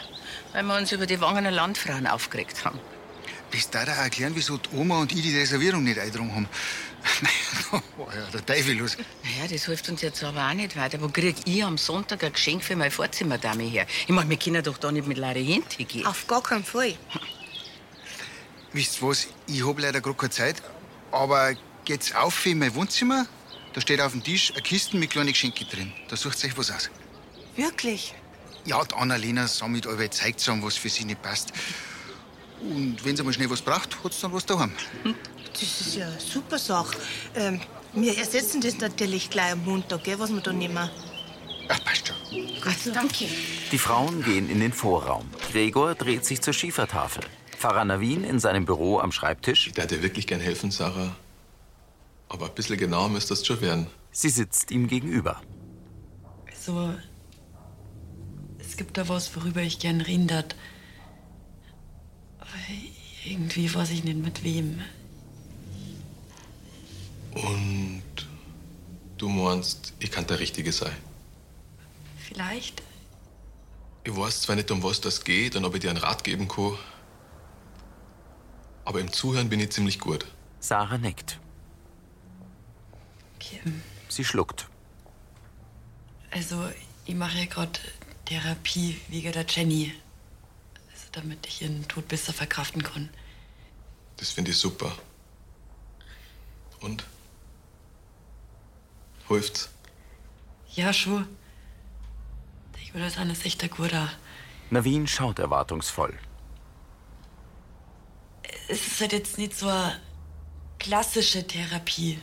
weil 0.52 0.62
wir 0.64 0.76
uns 0.76 0.92
über 0.92 1.06
die 1.06 1.20
Wangener 1.20 1.50
Landfrauen 1.50 2.06
aufgeregt 2.06 2.64
haben. 2.64 2.78
Das 3.52 3.70
darf 3.70 3.88
auch 3.88 4.02
erklären, 4.02 4.32
wieso 4.34 4.56
die 4.58 4.68
Oma 4.74 5.00
und 5.00 5.12
ich 5.12 5.22
die 5.22 5.36
Reservierung 5.36 5.84
nicht 5.84 5.98
eingedrungen 5.98 6.34
haben. 6.34 6.48
da 7.70 7.82
war 7.96 8.14
ja 8.14 8.26
der 8.32 8.44
Teufel 8.44 8.76
los. 8.76 8.96
Naja, 9.22 9.48
das 9.50 9.66
hilft 9.66 9.88
uns 9.88 10.02
jetzt 10.02 10.22
aber 10.24 10.48
auch 10.48 10.54
nicht 10.54 10.76
weiter. 10.76 11.00
Wo 11.00 11.08
krieg 11.08 11.36
ich 11.44 11.64
am 11.64 11.78
Sonntag 11.78 12.24
ein 12.24 12.32
Geschenk 12.32 12.64
für 12.64 12.76
meine 12.76 12.90
Vorzimmerdame 12.90 13.62
her? 13.62 13.86
Ich 14.06 14.08
meine, 14.08 14.28
wir 14.28 14.36
können 14.36 14.62
doch 14.62 14.78
da 14.78 14.90
nicht 14.90 15.06
mit 15.06 15.18
leeren 15.18 15.44
Händen 15.44 15.86
gehen. 15.86 16.06
Auf 16.06 16.26
gar 16.26 16.42
keinen 16.42 16.64
Fall. 16.64 16.96
Wisst 18.72 19.00
ihr 19.00 19.08
was? 19.08 19.28
Ich 19.46 19.66
hab 19.66 19.78
leider 19.78 20.00
gerade 20.00 20.16
keine 20.16 20.30
Zeit. 20.30 20.62
Aber 21.12 21.54
geht's 21.84 22.14
auf 22.14 22.44
in 22.46 22.58
mein 22.58 22.74
Wohnzimmer? 22.74 23.26
Da 23.72 23.80
steht 23.80 24.00
auf 24.00 24.12
dem 24.12 24.24
Tisch 24.24 24.52
eine 24.52 24.62
Kiste 24.62 24.96
mit 24.96 25.10
kleinen 25.10 25.28
Geschenken 25.28 25.68
drin. 25.68 25.92
Da 26.08 26.16
sucht 26.16 26.44
euch 26.44 26.56
was 26.58 26.70
aus. 26.70 26.90
Wirklich? 27.56 28.14
Ja, 28.64 28.84
die 28.84 28.94
Annalena 28.94 29.46
sammelt 29.46 29.86
alle 29.86 30.10
Zeug 30.10 30.38
zusammen, 30.40 30.62
was 30.62 30.76
für 30.76 30.88
sie 30.88 31.04
nicht 31.04 31.22
passt. 31.22 31.52
Und 32.60 33.04
wenn 33.04 33.16
sie 33.16 33.22
mal 33.22 33.32
schnell 33.32 33.50
was 33.50 33.62
braucht, 33.62 34.02
hat's 34.02 34.20
dann 34.20 34.32
was 34.32 34.46
daheim. 34.46 34.72
Das 35.52 35.62
ist 35.62 35.96
ja 35.96 36.06
eine 36.06 36.20
super 36.20 36.58
Sache. 36.58 36.96
Ähm, 37.34 37.60
wir 37.94 38.16
ersetzen 38.16 38.60
das 38.60 38.78
natürlich 38.78 39.30
gleich 39.30 39.52
am 39.52 39.64
Montag, 39.64 40.04
gell, 40.04 40.18
was 40.18 40.30
wir 40.30 40.40
da 40.40 40.52
nehmen. 40.52 40.76
Ach, 41.68 41.84
passt 41.84 42.08
schon. 42.08 42.16
Gut, 42.30 42.94
danke. 42.94 43.26
Die 43.72 43.78
Frauen 43.78 44.22
gehen 44.22 44.48
in 44.48 44.60
den 44.60 44.72
Vorraum. 44.72 45.26
Gregor 45.50 45.94
dreht 45.94 46.25
sich 46.25 46.40
zur 46.40 46.52
Schiefertafel. 46.52 47.25
Pfarrer 47.58 47.84
Navin 47.84 48.22
in 48.22 48.38
seinem 48.38 48.66
Büro 48.66 49.00
am 49.00 49.12
Schreibtisch. 49.12 49.66
Ich 49.66 49.76
würde 49.76 49.96
dir 49.96 50.02
wirklich 50.02 50.26
gern 50.26 50.40
helfen, 50.40 50.70
Sarah. 50.70 51.16
Aber 52.28 52.46
ein 52.46 52.54
bisschen 52.54 52.76
genauer 52.76 53.08
müsste 53.08 53.30
das 53.30 53.46
schon 53.46 53.60
werden. 53.60 53.86
Sie 54.12 54.28
sitzt 54.28 54.70
ihm 54.70 54.88
gegenüber. 54.88 55.40
So, 56.60 56.92
es 58.58 58.76
gibt 58.76 58.98
da 58.98 59.08
was, 59.08 59.34
worüber 59.36 59.62
ich 59.62 59.78
gern 59.78 60.00
reden 60.00 60.26
darf. 60.26 60.46
Irgendwie 63.25 63.72
weiß 63.72 63.90
ich 63.90 64.04
nicht 64.04 64.18
mit 64.18 64.44
wem. 64.44 64.80
Und 67.34 68.02
du 69.18 69.28
meinst, 69.28 69.92
ich 69.98 70.10
kann 70.10 70.26
der 70.26 70.38
Richtige 70.38 70.72
sein. 70.72 70.96
Vielleicht? 72.18 72.82
Ich 74.04 74.16
weiß 74.16 74.42
zwar 74.42 74.56
nicht, 74.56 74.70
um 74.70 74.82
was 74.82 75.00
das 75.00 75.25
geht 75.25 75.56
und 75.56 75.64
ob 75.64 75.75
ich 75.75 75.80
dir 75.80 75.90
einen 75.90 75.98
Rat 75.98 76.22
geben 76.22 76.46
kann, 76.46 76.78
aber 78.84 79.00
im 79.00 79.12
Zuhören 79.12 79.48
bin 79.48 79.58
ich 79.58 79.72
ziemlich 79.72 79.98
gut. 79.98 80.25
Sarah 80.60 80.96
nickt. 80.96 81.40
Okay. 83.34 83.60
Sie 84.08 84.25
schluckt. 84.25 84.68
Also, 86.30 86.70
ich 87.04 87.14
mache 87.14 87.38
ja 87.38 87.44
gerade 87.46 87.78
Therapie 88.25 89.00
wegen 89.08 89.32
der 89.32 89.44
Jenny. 89.48 89.92
Damit 91.16 91.46
ich 91.46 91.62
ihren 91.62 91.88
Tod 91.88 92.08
besser 92.08 92.35
verkraften 92.35 92.82
kann. 92.82 93.08
Das 94.18 94.32
finde 94.32 94.50
ich 94.50 94.58
super. 94.58 94.94
Und? 96.80 97.04
Hilft's? 99.26 99.70
Ja, 100.75 100.92
schon. 100.92 101.26
Ich 102.82 102.92
will 102.92 103.00
das 103.00 103.16
alles 103.16 103.46
echt 103.46 103.68
gut 103.75 103.94
an. 103.94 104.11
Navin 104.68 105.06
schaut 105.06 105.38
erwartungsvoll. 105.38 106.18
Es 108.68 108.87
ist 108.87 109.00
halt 109.00 109.14
jetzt 109.14 109.38
nicht 109.38 109.56
so 109.56 109.68
eine 109.68 109.99
klassische 110.78 111.46
Therapie. 111.46 112.20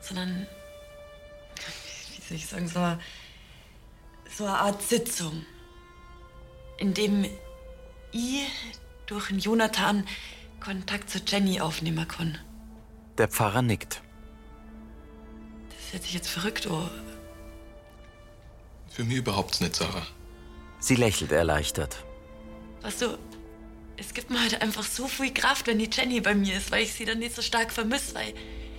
Sondern, 0.00 0.46
wie 2.16 2.22
soll 2.22 2.36
ich 2.38 2.46
sagen, 2.46 2.66
so 2.66 2.78
eine, 2.78 2.98
so 4.34 4.44
eine 4.46 4.56
Art 4.56 4.82
Sitzung. 4.82 5.44
In 6.78 6.94
dem 6.94 7.24
ich 8.12 8.46
durch 9.06 9.28
den 9.28 9.38
Jonathan 9.38 10.06
Kontakt 10.60 11.10
zu 11.10 11.18
Jenny 11.26 11.60
aufnehmen 11.60 12.06
kann. 12.08 12.38
Der 13.18 13.28
Pfarrer 13.28 13.62
nickt. 13.62 14.02
Das 15.68 15.92
hört 15.92 16.02
sich 16.02 16.14
jetzt 16.14 16.28
verrückt 16.28 16.66
an. 16.66 16.90
Für 18.88 19.04
mich 19.04 19.18
überhaupt 19.18 19.60
nicht, 19.60 19.76
Sarah. 19.76 20.06
Sie 20.80 20.96
lächelt 20.96 21.32
erleichtert. 21.32 22.04
Weißt 22.82 23.02
du, 23.02 23.18
es 23.96 24.12
gibt 24.12 24.30
mir 24.30 24.40
halt 24.40 24.60
einfach 24.60 24.84
so 24.84 25.06
viel 25.08 25.32
Kraft, 25.32 25.66
wenn 25.66 25.78
die 25.78 25.88
Jenny 25.90 26.20
bei 26.20 26.34
mir 26.34 26.56
ist, 26.56 26.70
weil 26.70 26.82
ich 26.82 26.92
sie 26.94 27.04
dann 27.04 27.18
nicht 27.18 27.34
so 27.34 27.42
stark 27.42 27.72
vermisse, 27.72 28.14
weil 28.14 28.34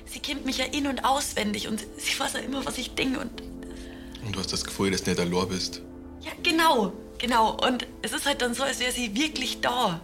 sie 0.05 0.19
kennt 0.19 0.45
mich 0.45 0.57
ja 0.57 0.65
in- 0.65 0.87
und 0.87 1.03
auswendig 1.05 1.67
und 1.67 1.85
sie 1.97 2.19
weiß 2.19 2.33
ja 2.33 2.39
immer, 2.39 2.65
was 2.65 2.77
ich 2.77 2.93
denke 2.95 3.19
und 3.19 3.41
Und 4.25 4.35
du 4.35 4.39
hast 4.39 4.53
das 4.53 4.63
Gefühl, 4.63 4.91
dass 4.91 5.03
du 5.03 5.11
nicht 5.11 5.19
allein 5.19 5.47
bist. 5.49 5.81
ja, 6.21 6.31
genau, 6.43 6.93
genau. 7.17 7.57
Und 7.65 7.87
es 8.01 8.13
ist 8.13 8.25
halt 8.25 8.41
dann 8.41 8.53
so, 8.53 8.63
als 8.63 8.79
wäre 8.79 8.91
sie 8.91 9.15
wirklich 9.15 9.61
da. 9.61 10.01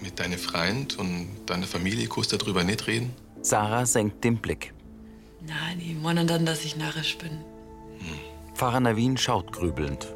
Mit 0.00 0.20
deinem 0.20 0.38
Freund 0.38 0.98
und 0.98 1.28
deiner 1.46 1.66
Familie 1.66 2.06
kannst 2.08 2.32
du 2.32 2.36
darüber 2.36 2.62
nicht 2.62 2.86
reden? 2.86 3.14
Sarah 3.40 3.86
senkt 3.86 4.22
den 4.22 4.36
Blick. 4.36 4.74
Nein, 5.40 5.78
die 5.78 5.94
meinen 5.94 6.26
dann, 6.26 6.46
dass 6.46 6.64
ich 6.64 6.76
narrisch 6.76 7.16
bin. 7.18 7.44
Pfarrer 8.54 8.80
Navin 8.80 9.16
schaut 9.16 9.52
grübelnd. 9.52 10.06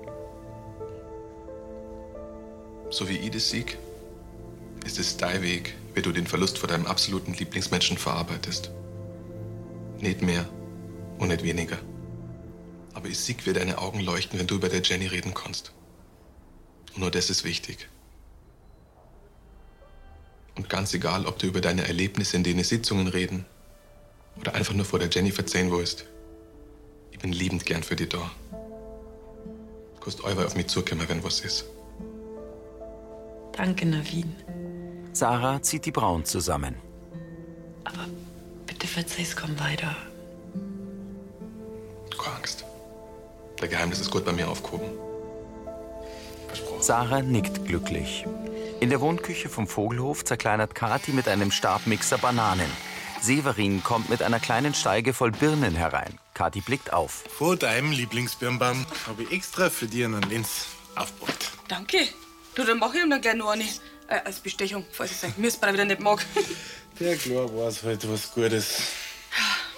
So 2.90 3.08
wie 3.08 3.16
ich 3.16 3.30
das 3.30 3.50
sehe, 3.50 3.64
ist 4.86 4.98
es 4.98 5.16
dein 5.16 5.42
Weg, 5.42 5.74
wie 5.94 6.02
du 6.02 6.12
den 6.12 6.26
Verlust 6.26 6.58
von 6.58 6.68
deinem 6.68 6.86
absoluten 6.86 7.34
Lieblingsmenschen 7.34 7.98
verarbeitest. 7.98 8.70
Nicht 10.00 10.22
mehr 10.22 10.48
und 11.18 11.28
nicht 11.28 11.42
weniger. 11.42 11.78
Aber 12.94 13.08
ich 13.08 13.18
sehe, 13.18 13.36
wie 13.44 13.52
deine 13.52 13.78
Augen 13.78 14.00
leuchten, 14.00 14.38
wenn 14.38 14.46
du 14.46 14.56
über 14.56 14.68
der 14.68 14.82
Jenny 14.82 15.06
reden 15.06 15.34
kannst. 15.34 15.72
Und 16.94 17.00
nur 17.00 17.10
das 17.10 17.30
ist 17.30 17.44
wichtig. 17.44 17.88
Und 20.56 20.68
ganz 20.68 20.92
egal, 20.94 21.26
ob 21.26 21.38
du 21.38 21.46
über 21.46 21.60
deine 21.60 21.86
Erlebnisse 21.86 22.36
in 22.36 22.42
den 22.42 22.62
Sitzungen 22.64 23.06
reden 23.06 23.46
oder 24.40 24.54
einfach 24.54 24.74
nur 24.74 24.84
vor 24.84 24.98
der 24.98 25.08
Jenny 25.08 25.30
verzeihen 25.30 25.70
willst. 25.70 26.06
Ich 27.12 27.18
bin 27.18 27.32
liebend 27.32 27.64
gern 27.64 27.82
für 27.82 27.96
dich 27.96 28.08
da. 28.08 28.30
Du 29.94 30.00
kannst 30.00 30.22
euer 30.24 30.44
auf 30.44 30.56
mich 30.56 30.66
zukommen, 30.66 31.08
wenn 31.08 31.22
was 31.22 31.40
ist. 31.40 31.64
Danke, 33.52 33.86
Navin. 33.86 34.34
Sarah 35.12 35.62
zieht 35.62 35.84
die 35.84 35.90
Brauen 35.90 36.24
zusammen. 36.24 36.76
Bitte 38.66 38.86
verzeih's, 38.86 39.34
komm 39.34 39.58
weiter. 39.58 39.96
Keine 42.16 42.36
Angst. 42.36 42.64
Der 43.60 43.68
Geheimnis 43.68 44.00
ist 44.00 44.10
gut 44.10 44.24
bei 44.24 44.32
mir 44.32 44.48
aufgehoben. 44.48 44.88
Sarah 46.80 47.22
nickt 47.22 47.64
glücklich. 47.66 48.24
In 48.80 48.90
der 48.90 49.00
Wohnküche 49.00 49.48
vom 49.48 49.66
Vogelhof 49.66 50.24
zerkleinert 50.24 50.74
Kathi 50.74 51.12
mit 51.12 51.26
einem 51.26 51.50
Stabmixer 51.50 52.18
Bananen. 52.18 52.70
Severin 53.20 53.82
kommt 53.82 54.08
mit 54.10 54.22
einer 54.22 54.38
kleinen 54.38 54.74
Steige 54.74 55.12
voll 55.12 55.32
Birnen 55.32 55.74
herein. 55.74 56.18
Kathi 56.34 56.60
blickt 56.60 56.92
auf. 56.92 57.24
Vor 57.36 57.56
deinem 57.56 57.90
Lieblingsbirnbaum 57.90 58.86
habe 59.08 59.24
ich 59.24 59.32
extra 59.32 59.70
für 59.70 59.86
dich 59.86 60.04
einen 60.04 60.22
Lenz 60.22 60.66
aufgebracht. 60.94 61.50
Danke. 61.66 61.98
Du, 62.54 62.64
dann 62.64 62.78
mach 62.78 62.94
ich 62.94 63.02
ihm 63.02 63.10
dann 63.10 63.20
gleich 63.20 63.34
noch 63.34 63.50
eine. 63.50 63.64
Äh, 64.08 64.20
als 64.24 64.40
Bestechung, 64.40 64.86
falls 64.92 65.10
ich 65.10 65.16
sein 65.18 65.34
Mistbrei 65.36 65.72
wieder 65.72 65.84
nicht 65.84 66.00
mag. 66.00 66.24
Der 67.00 67.16
klar 67.16 67.44
weiß 67.52 67.82
halt 67.82 68.10
was 68.10 68.32
Gutes. 68.32 68.82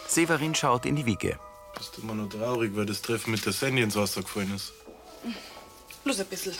Severin 0.06 0.54
schaut 0.54 0.86
in 0.86 0.96
die 0.96 1.06
Wiege. 1.06 1.38
Bist 1.80 1.96
du 1.96 2.02
immer 2.02 2.14
noch 2.14 2.28
traurig, 2.28 2.76
weil 2.76 2.84
das 2.84 3.00
Treffen 3.00 3.30
mit 3.30 3.46
der 3.46 3.54
Sandy 3.54 3.80
ins 3.80 3.96
Wasser 3.96 4.20
gefallen 4.20 4.54
ist? 4.54 4.74
Bloß 6.04 6.20
ein 6.20 6.26
bisschen. 6.26 6.54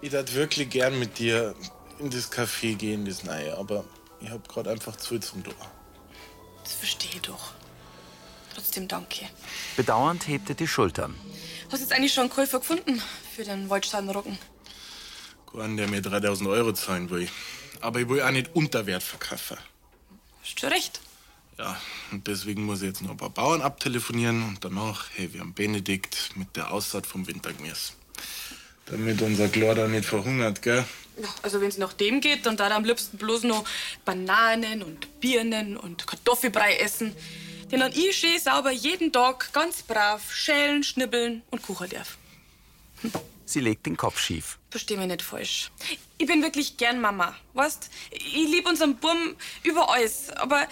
Ich 0.00 0.12
würde 0.12 0.32
wirklich 0.34 0.70
gern 0.70 0.96
mit 0.96 1.18
dir 1.18 1.52
in 1.98 2.08
das 2.08 2.30
Café 2.30 2.76
gehen, 2.76 3.04
das 3.04 3.24
Neue, 3.24 3.58
aber 3.58 3.84
ich 4.20 4.30
hab 4.30 4.48
gerade 4.48 4.70
einfach 4.70 4.94
zu 4.94 5.08
viel 5.08 5.20
zum 5.24 5.42
Tor. 5.42 5.56
Das 6.62 6.74
verstehe 6.74 7.10
ich 7.14 7.22
doch. 7.22 7.50
Trotzdem 8.54 8.86
danke. 8.86 9.28
Bedauernd 9.76 10.28
hebt 10.28 10.48
er 10.48 10.54
die 10.54 10.68
Schultern. 10.68 11.16
Hast 11.64 11.78
du 11.78 11.84
jetzt 11.84 11.92
eigentlich 11.92 12.14
schon 12.14 12.22
einen 12.22 12.30
Käufer 12.30 12.60
gefunden 12.60 13.02
für 13.34 13.42
den 13.42 13.68
Waldsteinroggen? 13.68 14.38
Keinen, 15.52 15.76
der 15.76 15.88
mir 15.88 16.00
3000 16.00 16.48
Euro 16.48 16.72
zahlen 16.74 17.10
will. 17.10 17.28
Aber 17.80 17.98
ich 17.98 18.08
will 18.08 18.22
auch 18.22 18.30
nicht 18.30 18.54
unter 18.54 18.86
Wert 18.86 19.02
verkaufen. 19.02 19.56
Hast 20.42 20.62
du 20.62 20.68
recht. 20.68 21.00
Ja, 21.58 21.80
und 22.10 22.26
deswegen 22.26 22.64
muss 22.64 22.80
ich 22.80 22.88
jetzt 22.88 23.02
noch 23.02 23.10
ein 23.10 23.16
paar 23.16 23.30
Bauern 23.30 23.60
abtelefonieren 23.60 24.42
und 24.42 24.64
danach, 24.64 25.06
hey, 25.14 25.32
wir 25.32 25.40
haben 25.40 25.54
Benedikt 25.54 26.30
mit 26.34 26.56
der 26.56 26.72
Aussaat 26.72 27.06
vom 27.06 27.26
Wintergemüse. 27.26 27.92
Damit 28.86 29.22
unser 29.22 29.48
Klor 29.48 29.74
nicht 29.88 30.06
verhungert, 30.06 30.62
gell? 30.62 30.84
Ja, 31.18 31.28
also 31.42 31.60
wenn 31.60 31.68
es 31.68 31.78
nach 31.78 31.92
dem 31.92 32.20
geht, 32.20 32.46
dann 32.46 32.56
da 32.56 32.70
am 32.70 32.84
liebsten 32.84 33.18
bloß 33.18 33.44
noch 33.44 33.64
Bananen 34.04 34.82
und 34.82 35.20
Birnen 35.20 35.76
und 35.76 36.06
Kartoffelbrei 36.06 36.76
essen. 36.76 37.14
Den 37.70 37.80
dann 37.80 37.92
ich 37.92 38.16
schön 38.16 38.38
sauber 38.38 38.70
jeden 38.70 39.12
Tag 39.12 39.52
ganz 39.52 39.82
brav 39.82 40.32
schälen, 40.32 40.82
schnibbeln 40.82 41.42
und 41.50 41.62
kochen 41.62 41.90
darf. 41.90 42.16
Sie 43.44 43.60
legt 43.60 43.86
den 43.86 43.96
Kopf 43.96 44.18
schief. 44.18 44.58
Versteh 44.70 44.96
mich 44.96 45.06
nicht 45.06 45.22
falsch. 45.22 45.70
Ich 46.16 46.26
bin 46.26 46.42
wirklich 46.42 46.76
gern 46.76 47.00
Mama, 47.00 47.36
weißt? 47.54 47.90
Ich 48.10 48.48
liebe 48.48 48.68
unseren 48.68 48.96
Burm 48.96 49.36
über 49.62 49.90
alles, 49.90 50.30
aber 50.30 50.66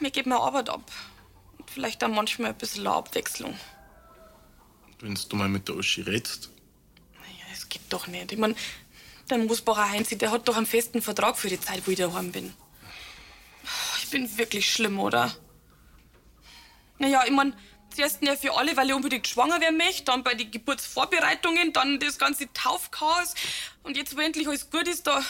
mir 0.00 0.10
geht 0.10 0.26
mir 0.26 0.36
Arbeit 0.38 0.68
ab. 0.68 0.90
Und 1.58 1.70
vielleicht 1.70 2.02
dann 2.02 2.14
manchmal 2.14 2.50
ein 2.50 2.58
bisschen 2.58 2.86
eine 2.86 2.96
Abwechslung. 2.96 3.58
Wenn 5.00 5.18
du 5.28 5.36
mal 5.36 5.48
mit 5.48 5.68
der 5.68 5.76
Uschi 5.76 6.02
redst. 6.02 6.50
Ja, 7.14 7.46
es 7.52 7.68
geht 7.68 7.82
doch 7.88 8.06
nicht. 8.06 8.32
Ich 8.32 8.38
mein, 8.38 8.54
der 9.30 9.38
Moosbacher 9.38 9.90
Heinzi, 9.90 10.16
der 10.16 10.30
hat 10.30 10.46
doch 10.46 10.56
einen 10.56 10.66
festen 10.66 11.02
Vertrag 11.02 11.36
für 11.36 11.48
die 11.48 11.60
Zeit, 11.60 11.82
wo 11.86 11.90
ich 11.90 11.98
daheim 11.98 12.32
bin. 12.32 12.52
Ich 14.02 14.10
bin 14.10 14.36
wirklich 14.36 14.70
schlimm, 14.70 15.00
oder? 15.00 15.34
Naja, 16.98 17.24
ich 17.24 17.32
mein, 17.32 17.54
zuerst 17.94 18.22
ja 18.22 18.36
für 18.36 18.56
alle, 18.56 18.76
weil 18.76 18.88
ich 18.88 18.94
unbedingt 18.94 19.26
schwanger 19.26 19.60
werden 19.60 19.76
möchte, 19.76 20.04
dann 20.04 20.22
bei 20.22 20.34
den 20.34 20.50
Geburtsvorbereitungen, 20.50 21.72
dann 21.72 21.98
das 21.98 22.18
ganze 22.18 22.52
Taufchaos. 22.52 23.34
Und 23.82 23.96
jetzt, 23.96 24.16
wo 24.16 24.20
endlich 24.20 24.46
alles 24.46 24.70
gut 24.70 24.88
ist, 24.88 25.06
da, 25.06 25.22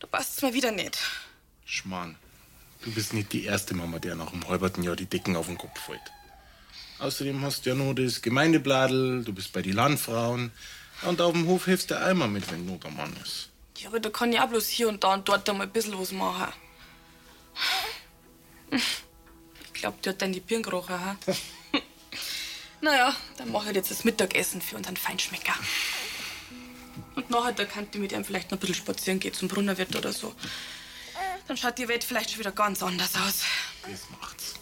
da 0.00 0.06
passt 0.06 0.36
es 0.36 0.42
mir 0.42 0.54
wieder 0.54 0.72
nicht. 0.72 0.98
Schmarrn. 1.64 2.16
Du 2.82 2.92
bist 2.92 3.12
nicht 3.12 3.32
die 3.32 3.44
erste 3.44 3.74
Mama, 3.74 3.98
der 3.98 4.14
nach 4.14 4.30
dem 4.30 4.46
halberten 4.48 4.82
Jahr 4.82 4.96
die 4.96 5.06
Decken 5.06 5.36
auf 5.36 5.46
den 5.46 5.58
Kopf 5.58 5.78
fällt. 5.80 6.00
Außerdem 6.98 7.42
hast 7.42 7.64
du 7.64 7.70
ja 7.70 7.76
noch 7.76 7.94
das 7.94 8.22
Gemeindebladel, 8.22 9.24
du 9.24 9.32
bist 9.32 9.52
bei 9.52 9.62
den 9.62 9.74
Landfrauen. 9.74 10.52
Und 11.02 11.20
auf 11.20 11.32
dem 11.32 11.46
Hof 11.46 11.66
hilfst 11.66 11.90
du 11.90 11.98
einmal 11.98 12.28
mit, 12.28 12.50
wenn 12.50 12.66
Not 12.66 12.84
am 12.84 12.96
Mann 12.96 13.14
ist. 13.22 13.50
Ja, 13.76 13.88
aber 13.88 14.00
da 14.00 14.10
kann 14.10 14.32
ich 14.32 14.40
auch 14.40 14.48
bloß 14.48 14.66
hier 14.66 14.88
und 14.88 15.04
da 15.04 15.14
und 15.14 15.28
dort 15.28 15.48
einmal 15.48 15.66
ein 15.66 15.72
bisschen 15.72 15.98
was 15.98 16.10
machen. 16.10 16.52
Ich 18.70 19.72
glaub, 19.72 20.02
die 20.02 20.08
hat 20.08 20.20
dann 20.20 20.32
die 20.32 20.40
Birn 20.40 20.62
gerochen, 20.62 20.98
ha? 20.98 21.16
naja, 22.80 23.14
dann 23.36 23.52
mach 23.52 23.66
ich 23.68 23.76
jetzt 23.76 23.92
das 23.92 24.02
Mittagessen 24.02 24.60
für 24.60 24.76
unseren 24.76 24.96
Feinschmecker. 24.96 25.54
Und 27.14 27.30
nachher, 27.30 27.52
da 27.52 27.64
kann 27.64 27.86
ich 27.92 27.98
mit 28.00 28.10
ihm 28.10 28.24
vielleicht 28.24 28.50
noch 28.50 28.58
ein 28.58 28.60
bisschen 28.60 28.74
spazieren 28.74 29.20
gehen 29.20 29.34
zum 29.34 29.46
Brunnerwirt 29.46 29.94
oder 29.94 30.12
so. 30.12 30.34
Dann 31.48 31.56
schaut 31.56 31.78
die 31.78 31.88
Welt 31.88 32.04
vielleicht 32.04 32.30
schon 32.30 32.40
wieder 32.40 32.52
ganz 32.52 32.82
anders 32.82 33.14
aus. 33.16 33.42
Das 33.82 34.02
macht's. 34.20 34.54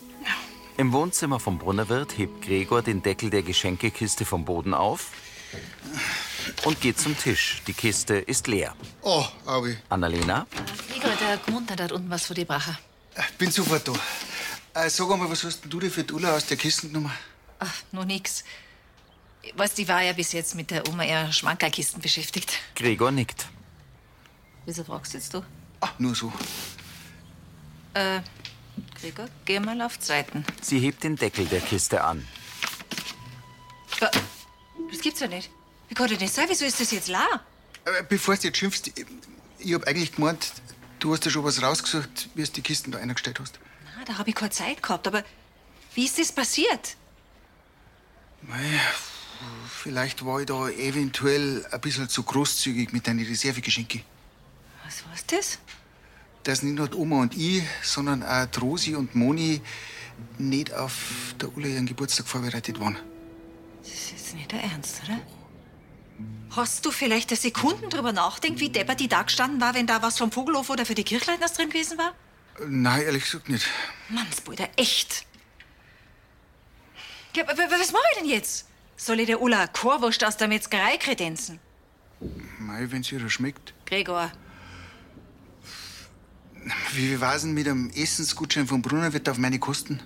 Im 0.77 0.93
Wohnzimmer 0.93 1.41
vom 1.41 1.59
Brunnerwirt 1.59 2.17
hebt 2.17 2.43
Gregor 2.43 2.83
den 2.83 3.03
Deckel 3.03 3.29
der 3.31 3.43
Geschenkekiste 3.43 4.25
vom 4.25 4.45
Boden 4.45 4.73
auf 4.73 5.11
und 6.65 6.81
geht 6.81 7.01
zum 7.01 7.19
Tisch. 7.19 7.63
Die 7.67 7.73
Kiste 7.73 8.15
ist 8.15 8.47
leer. 8.47 8.77
Oh, 9.03 9.25
Aubi. 9.47 9.77
Annalena, 9.89 10.47
Gregor, 10.93 11.17
der 11.17 11.39
Gmund 11.39 11.71
hat 11.71 11.93
unten 11.93 12.09
was 12.09 12.27
für 12.27 12.35
die 12.35 12.45
Brache. 12.45 12.79
Bin 13.39 13.51
sofort 13.51 13.89
da. 13.89 13.95
Äh, 14.75 14.91
sag 14.91 15.11
einmal, 15.11 15.31
was 15.31 15.43
hast 15.43 15.63
denn 15.63 15.71
du 15.71 15.81
dir 15.81 15.91
für 15.91 16.05
die 16.05 16.13
Ulla 16.13 16.37
aus 16.37 16.47
der 16.47 16.57
Kiste 16.57 16.89
genommen? 16.89 17.11
Ach, 17.59 17.73
nur 17.91 18.05
nix. 18.05 18.45
Weißt, 19.55 19.79
die 19.79 19.89
war 19.89 20.03
ja 20.03 20.13
bis 20.13 20.33
jetzt 20.33 20.55
mit 20.55 20.71
der 20.71 20.87
Oma 20.89 21.05
eher 21.05 21.33
Schmankerlkisten 21.33 22.03
beschäftigt. 22.03 22.53
Gregor 22.75 23.11
nickt. 23.11 23.47
Wieso 24.67 24.85
fragst 24.85 25.15
du 25.15 25.19
jetzt 25.19 25.33
du? 25.33 25.43
Ach, 25.81 25.99
nur 25.99 26.15
so. 26.15 26.33
Äh, 27.97 28.21
Gregor, 29.01 29.27
geh 29.47 29.59
mal 29.59 29.81
auf 29.81 29.99
Zeiten. 29.99 30.45
Sie 30.61 30.79
hebt 30.79 31.03
den 31.03 31.17
Deckel 31.17 31.47
der 31.47 31.63
Kiste 31.63 32.05
an. 32.05 32.29
Das 33.99 35.01
gibt's 35.01 35.21
ja 35.21 35.29
nicht. 35.29 35.51
Wie 35.89 35.95
kann 35.95 36.09
denn 36.09 36.19
das 36.19 36.35
sein? 36.35 36.45
Wieso 36.49 36.67
ist 36.67 36.79
das 36.79 36.91
jetzt 36.91 37.09
la? 37.09 37.27
Äh, 37.87 38.03
Bevor 38.07 38.37
du 38.37 38.43
jetzt 38.43 38.59
schimpfst, 38.59 38.89
ich, 38.89 39.07
ich 39.59 39.73
hab 39.73 39.87
eigentlich 39.87 40.15
gemeint, 40.15 40.53
du 40.99 41.15
hast 41.15 41.25
ja 41.25 41.31
schon 41.31 41.43
was 41.45 41.63
rausgesucht, 41.63 42.29
wie 42.35 42.45
du 42.45 42.51
die 42.51 42.61
Kisten 42.61 42.91
da 42.93 42.99
eingestellt 42.99 43.41
hast. 43.41 43.59
Na, 43.97 44.05
da 44.05 44.19
hab 44.19 44.29
ich 44.29 44.35
keine 44.35 44.51
Zeit 44.51 44.83
gehabt, 44.83 45.07
aber 45.07 45.25
wie 45.95 46.05
ist 46.05 46.19
das 46.19 46.33
passiert? 46.33 46.97
Mei, 48.43 48.79
vielleicht 49.71 50.27
war 50.27 50.41
ich 50.41 50.47
da 50.47 50.69
eventuell 50.69 51.65
ein 51.71 51.81
bisschen 51.81 52.11
zu 52.11 52.23
großzügig 52.25 52.93
mit 52.93 53.07
deinen 53.07 53.25
Reservegeschenken. 53.25 54.03
Was 54.85 55.03
war's 55.07 55.25
das? 55.27 55.59
Dass 56.47 56.63
nicht 56.63 56.77
nur 56.77 56.95
Oma 56.95 57.23
und 57.23 57.37
ich, 57.37 57.65
sondern 57.83 58.23
auch 58.23 58.47
Rosi 58.63 58.95
und 58.95 59.17
Moni 59.17 59.61
nicht 60.39 60.73
auf 60.73 61.35
der 61.41 61.55
Ulla 61.57 61.67
ihren 61.67 61.87
Geburtstag 61.87 62.29
vorbereitet 62.29 62.79
waren. 62.79 62.97
Das 63.83 63.91
ist 63.91 64.11
jetzt 64.13 64.35
nicht 64.37 64.53
der 64.53 64.63
Ernst, 64.63 65.03
oder? 65.05 65.19
Hast 66.51 66.87
du 66.87 66.93
vielleicht 66.93 67.31
eine 67.31 67.37
Sekunden 67.37 67.91
drüber 67.91 68.13
nachdenkt, 68.13 68.61
wie 68.61 68.69
deppert 68.69 69.01
die 69.01 69.09
da 69.09 69.23
gestanden 69.23 69.61
war, 69.61 69.75
wenn 69.75 69.89
da 69.89 70.03
was 70.03 70.19
vom 70.19 70.31
Vogelhof 70.31 70.71
oder 70.71 70.87
für 70.87 70.95
die 70.95 71.03
Kirchleitners 71.03 71.55
drin 71.55 71.69
gewesen 71.69 71.99
war? 71.99 72.15
Nein, 72.65 73.03
ehrlich 73.03 73.25
gesagt 73.25 73.49
nicht. 73.49 73.67
Mannsbrüder, 74.09 74.69
echt. 74.77 75.27
Ja, 77.35 77.45
was 77.49 77.93
mache 77.93 78.05
ich 78.13 78.19
denn 78.21 78.31
jetzt? 78.31 78.69
Soll 78.97 79.19
ich 79.19 79.27
der 79.27 79.43
Ulla 79.43 79.67
Chorwurst 79.67 80.23
aus 80.25 80.37
der 80.37 80.47
Metzgerei 80.47 80.97
kredenzen? 80.97 81.59
Mei, 82.61 82.87
wenn's 82.93 83.11
ihr 83.11 83.29
schmeckt. 83.29 83.75
Gregor, 83.85 84.31
Wie, 86.93 87.11
wie 87.11 87.21
war's 87.21 87.43
denn 87.43 87.53
mit 87.55 87.67
dem 87.67 87.91
Essensgutschein 87.91 88.67
vom 88.67 88.83
Brunnerwirt 88.83 89.29
auf 89.29 89.39
meine 89.39 89.59
Kosten? 89.59 90.01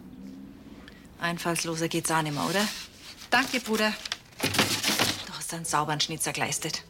einfallsloser 1.20 1.88
geht's 1.88 2.10
auch 2.10 2.22
nicht 2.22 2.34
mehr, 2.34 2.46
oder? 2.48 2.66
Danke, 3.30 3.60
Bruder. 3.60 3.92
Du 4.42 5.32
hast 5.36 5.52
einen 5.52 5.66
sauberen 5.66 6.00
Schnitzer 6.00 6.32
geleistet. 6.32 6.82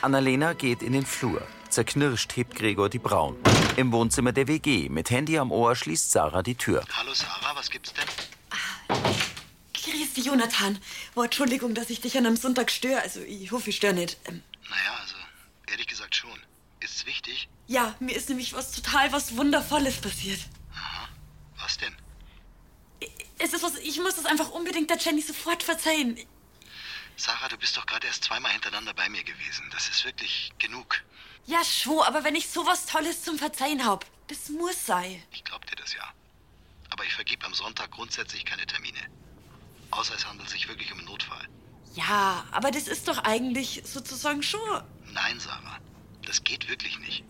Annalena 0.00 0.54
geht 0.54 0.82
in 0.82 0.92
den 0.94 1.04
Flur. 1.06 1.46
Zerknirscht 1.68 2.36
hebt 2.36 2.54
Gregor 2.56 2.88
die 2.88 2.98
Brauen. 2.98 3.36
Im 3.76 3.92
Wohnzimmer 3.92 4.32
der 4.32 4.48
WG 4.48 4.88
mit 4.88 5.10
Handy 5.10 5.38
am 5.38 5.52
Ohr 5.52 5.76
schließt 5.76 6.10
Sarah 6.10 6.42
die 6.42 6.54
Tür. 6.54 6.84
Hallo 6.96 7.12
Sarah, 7.14 7.54
was 7.54 7.70
gibt's 7.70 7.92
denn? 7.92 8.04
Grüß 9.74 10.14
dich, 10.14 10.24
Jonathan. 10.24 10.78
Oh, 11.14 11.22
Entschuldigung, 11.22 11.74
dass 11.74 11.90
ich 11.90 12.00
dich 12.00 12.16
an 12.18 12.26
einem 12.26 12.36
Sonntag 12.36 12.70
störe. 12.70 13.00
Also, 13.02 13.20
ich 13.20 13.52
hoffe, 13.52 13.70
ich 13.70 13.76
störe 13.76 13.94
nicht. 13.94 14.16
Ähm, 14.26 14.42
Naja, 14.68 14.98
also, 15.00 15.14
ehrlich 15.70 15.86
gesagt 15.86 16.14
schon. 16.16 16.30
Ist's 16.80 17.06
wichtig? 17.06 17.48
Ja, 17.72 17.94
mir 18.00 18.14
ist 18.14 18.28
nämlich 18.28 18.52
was 18.52 18.70
total 18.72 19.10
was 19.12 19.36
Wundervolles 19.36 19.96
passiert. 20.00 20.40
Was 21.58 21.78
denn? 21.78 21.96
Es 23.38 23.54
ist 23.54 23.62
was, 23.62 23.76
ich 23.78 23.98
muss 23.98 24.16
das 24.16 24.26
einfach 24.26 24.50
unbedingt 24.50 24.90
der 24.90 24.98
Jenny 24.98 25.22
sofort 25.22 25.62
verzeihen. 25.62 26.18
Sarah, 27.16 27.48
du 27.48 27.56
bist 27.56 27.76
doch 27.76 27.86
gerade 27.86 28.06
erst 28.06 28.24
zweimal 28.24 28.52
hintereinander 28.52 28.92
bei 28.92 29.08
mir 29.08 29.24
gewesen. 29.24 29.64
Das 29.72 29.88
ist 29.88 30.04
wirklich 30.04 30.52
genug. 30.58 31.02
Ja, 31.46 31.64
schon, 31.64 32.02
aber 32.02 32.24
wenn 32.24 32.34
ich 32.34 32.48
sowas 32.48 32.86
Tolles 32.86 33.24
zum 33.24 33.38
Verzeihen 33.38 33.84
hab, 33.84 34.04
das 34.28 34.50
muss 34.50 34.86
sein. 34.86 35.22
Ich 35.32 35.42
glaub 35.42 35.64
dir 35.66 35.76
das 35.76 35.94
ja. 35.94 36.04
Aber 36.90 37.04
ich 37.04 37.14
vergib 37.14 37.44
am 37.44 37.54
Sonntag 37.54 37.90
grundsätzlich 37.90 38.44
keine 38.44 38.66
Termine. 38.66 39.00
Außer 39.90 40.14
es 40.14 40.26
handelt 40.26 40.50
sich 40.50 40.68
wirklich 40.68 40.92
um 40.92 40.98
einen 40.98 41.08
Notfall. 41.08 41.48
Ja, 41.94 42.44
aber 42.50 42.70
das 42.70 42.86
ist 42.86 43.08
doch 43.08 43.18
eigentlich 43.24 43.82
sozusagen 43.84 44.42
schon. 44.42 44.82
Nein, 45.12 45.40
Sarah. 45.40 45.78
Das 46.24 46.44
geht 46.44 46.68
wirklich 46.68 46.98
nicht. 46.98 47.24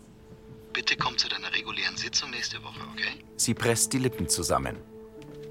Bitte 0.73 0.97
komm 0.97 1.17
zu 1.17 1.29
deiner 1.29 1.53
regulären 1.53 1.95
Sitzung 1.95 2.31
nächste 2.31 2.61
Woche, 2.63 2.79
okay? 2.91 3.23
Sie 3.37 3.53
presst 3.53 3.93
die 3.93 3.99
Lippen 3.99 4.27
zusammen. 4.27 4.77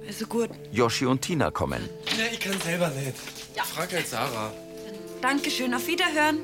Also 0.07 0.27
gut. 0.27 0.51
Yoshi 0.73 1.07
und 1.07 1.23
Tina 1.23 1.53
kommen. 1.53 1.89
Ja, 2.19 2.25
ich 2.33 2.41
kann 2.41 2.61
selber 2.61 2.89
nicht. 2.89 3.15
Ja. 3.57 3.63
Frag 3.63 3.93
halt 3.93 4.09
Sarah. 4.09 4.53
Dankeschön, 5.21 5.73
auf 5.73 5.87
Wiederhören. 5.87 6.39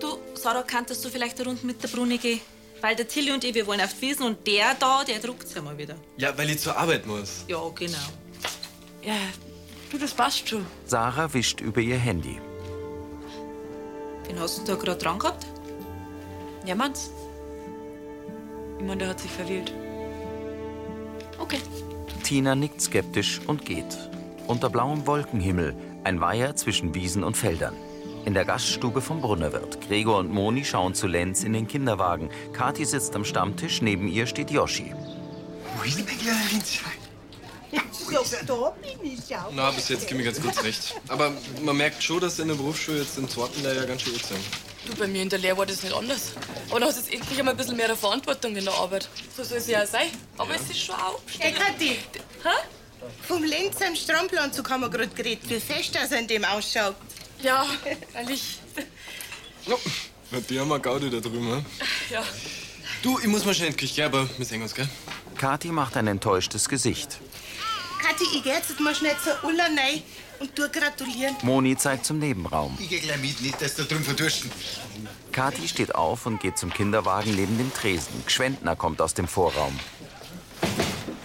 Du, 0.00 0.18
Sarah, 0.34 0.64
kanntest 0.64 1.04
du 1.04 1.08
vielleicht 1.10 1.38
eine 1.38 1.48
Runde 1.48 1.64
mit 1.64 1.80
der 1.80 1.88
Bruni 1.88 2.18
gehen? 2.18 2.40
Weil 2.80 2.96
der 2.96 3.06
Tilly 3.06 3.30
und 3.30 3.44
ich, 3.44 3.54
wir 3.54 3.68
wollen 3.68 3.80
auf 3.80 3.94
die 3.94 4.08
Wiesen 4.08 4.26
und 4.26 4.44
der 4.44 4.74
da, 4.74 5.04
der 5.04 5.20
druckt's 5.20 5.54
ja 5.54 5.62
mal 5.62 5.78
wieder. 5.78 5.94
Ja, 6.16 6.36
weil 6.36 6.50
ich 6.50 6.58
zur 6.58 6.76
Arbeit 6.76 7.06
muss. 7.06 7.44
Ja, 7.46 7.60
genau. 7.72 7.98
Ja, 9.04 9.14
du, 9.92 9.98
das 9.98 10.12
passt 10.12 10.48
schon. 10.48 10.66
Sarah 10.84 11.32
wischt 11.32 11.60
über 11.60 11.80
ihr 11.80 11.98
Handy. 11.98 12.40
Wen 14.26 14.40
hast 14.40 14.58
du 14.58 14.64
da 14.64 14.74
gerade 14.74 14.98
dran 14.98 15.20
gehabt? 15.20 15.46
Ja, 16.64 16.74
Manns. 16.74 17.10
Der 18.80 19.08
hat 19.08 19.20
sich 19.20 19.30
verwählt. 19.30 19.72
Okay. 21.38 21.58
Tina 22.24 22.54
nickt 22.54 22.80
skeptisch 22.80 23.40
und 23.46 23.64
geht. 23.64 23.98
Unter 24.46 24.70
blauem 24.70 25.06
Wolkenhimmel, 25.06 25.74
ein 26.04 26.20
Weiher 26.20 26.56
zwischen 26.56 26.94
Wiesen 26.94 27.24
und 27.24 27.36
Feldern. 27.36 27.74
In 28.24 28.34
der 28.34 28.44
Gaststube 28.44 29.00
vom 29.00 29.20
Brunnerwirt. 29.20 29.80
Gregor 29.88 30.18
und 30.18 30.30
Moni 30.32 30.64
schauen 30.64 30.94
zu 30.94 31.06
Lenz 31.06 31.42
in 31.42 31.52
den 31.52 31.66
Kinderwagen. 31.66 32.30
Kathi 32.52 32.84
sitzt 32.84 33.16
am 33.16 33.24
Stammtisch, 33.24 33.82
neben 33.82 34.06
ihr 34.08 34.26
steht 34.26 34.50
Yoshi. 34.50 34.94
Wo 35.76 35.84
ist 35.84 35.98
denn 35.98 36.04
mein 36.04 36.18
kleiner 36.18 36.50
Linzlein? 36.50 36.92
So, 37.90 38.36
da 38.46 38.72
bin 38.82 39.12
ich 39.12 39.28
ja. 39.28 39.48
Na, 39.52 39.70
bis 39.70 39.88
jetzt 39.88 40.06
gehen 40.06 40.18
wir 40.18 40.24
ganz 40.24 40.40
gut 40.40 40.54
zurecht. 40.54 41.00
Aber 41.08 41.32
man 41.62 41.76
merkt 41.76 42.02
schon, 42.02 42.20
dass 42.20 42.38
in 42.38 42.48
der 42.48 42.54
Berufsschule 42.54 42.98
jetzt 42.98 43.16
im 43.16 43.28
zweiten 43.28 43.62
Lehrjahr 43.62 43.86
ganz 43.86 44.02
schön 44.02 44.12
gut 44.12 44.24
sind. 44.24 44.40
Du, 44.86 44.94
bei 44.96 45.06
mir 45.06 45.22
in 45.22 45.28
der 45.28 45.38
Lehre 45.38 45.56
war 45.56 45.66
das 45.66 45.82
nicht 45.82 45.94
anders. 45.94 46.32
Aber 46.68 46.80
du 46.80 46.86
hast 46.86 46.96
jetzt 46.96 47.12
endlich 47.12 47.38
einmal 47.38 47.54
ein 47.54 47.56
bisschen 47.56 47.76
mehr 47.76 47.94
Verantwortung 47.96 48.56
in 48.56 48.64
der 48.64 48.74
Arbeit. 48.74 49.08
So 49.36 49.44
soll 49.44 49.58
es 49.58 49.68
ja 49.68 49.82
auch 49.82 49.86
sein. 49.86 50.10
Aber 50.38 50.54
es 50.54 50.62
ist 50.62 50.78
schon 50.80 50.96
auch. 50.96 51.20
Hey, 51.38 51.52
Kathi. 51.52 51.98
Vom 53.26 53.42
Lenz 53.44 53.80
am 53.80 53.94
Strandplanzug 53.94 54.68
haben 54.70 54.80
wir 54.80 54.90
gerade 54.90 55.08
geredet. 55.08 55.48
Wie 55.48 55.60
fest 55.60 55.94
das 55.94 56.12
an 56.12 56.26
dem 56.26 56.44
ausschaut. 56.44 56.96
Ja, 57.42 57.66
ehrlich. 58.14 58.58
Na, 59.66 60.40
die 60.48 60.58
haben 60.58 60.68
wir 60.68 60.78
Gaudi 60.78 61.10
da 61.10 61.20
drüben. 61.20 61.48
ne? 61.48 61.64
Ja. 62.10 62.24
Du, 63.02 63.18
ich 63.18 63.26
muss 63.26 63.44
mal 63.44 63.54
schnell 63.54 63.68
in 63.68 63.76
die 63.76 63.80
Küche, 63.80 63.94
gell, 63.96 64.06
aber 64.06 64.28
wir 64.36 64.46
sehen 64.46 64.62
uns, 64.62 64.74
gell? 64.74 64.88
Kathi 65.36 65.68
macht 65.68 65.96
ein 65.96 66.06
enttäuschtes 66.06 66.68
Gesicht. 66.68 67.18
Kathi, 68.00 68.24
ich 68.36 68.42
geh 68.44 68.50
jetzt 68.50 68.78
mal 68.80 68.94
schnell 68.94 69.16
zur 69.22 69.42
Ulla 69.44 69.64
rein 69.64 70.02
und 70.42 70.58
du 70.58 70.68
gratulieren. 70.68 71.36
Moni 71.42 71.76
zeigt 71.76 72.04
zum 72.04 72.18
Nebenraum. 72.18 72.76
Ich 72.80 72.88
geh 72.88 72.98
gleich 72.98 73.18
mit, 73.18 73.40
nicht, 73.40 73.62
dass 73.62 73.76
du 73.76 73.84
drin 73.84 74.02
verdursten. 74.02 74.50
Kathi 75.30 75.68
steht 75.68 75.94
auf 75.94 76.26
und 76.26 76.40
geht 76.40 76.58
zum 76.58 76.72
Kinderwagen 76.72 77.34
neben 77.34 77.56
dem 77.56 77.72
Tresen. 77.72 78.12
Gschwendner 78.26 78.76
kommt 78.76 79.00
aus 79.00 79.14
dem 79.14 79.28
Vorraum. 79.28 79.78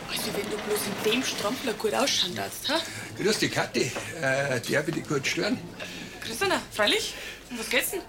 Also, 0.09 0.27
wenn 0.35 0.49
du 0.49 0.57
bloß 0.57 0.79
in 1.05 1.11
dem 1.11 1.23
Strampler 1.23 1.73
gut 1.73 1.93
ausschauen 1.93 2.35
darfst, 2.35 2.69
ha? 2.69 2.79
Grüß 3.17 3.39
dich, 3.39 3.51
Kathi. 3.51 3.91
Äh, 4.21 4.61
der 4.61 4.85
will 4.87 4.93
dich 4.93 5.07
kurz 5.07 5.27
stören. 5.27 5.57
Christina, 6.21 6.61
freilich? 6.71 7.15
Um 7.49 7.59
was 7.59 7.69
geht's 7.69 7.91
denn? 7.91 8.01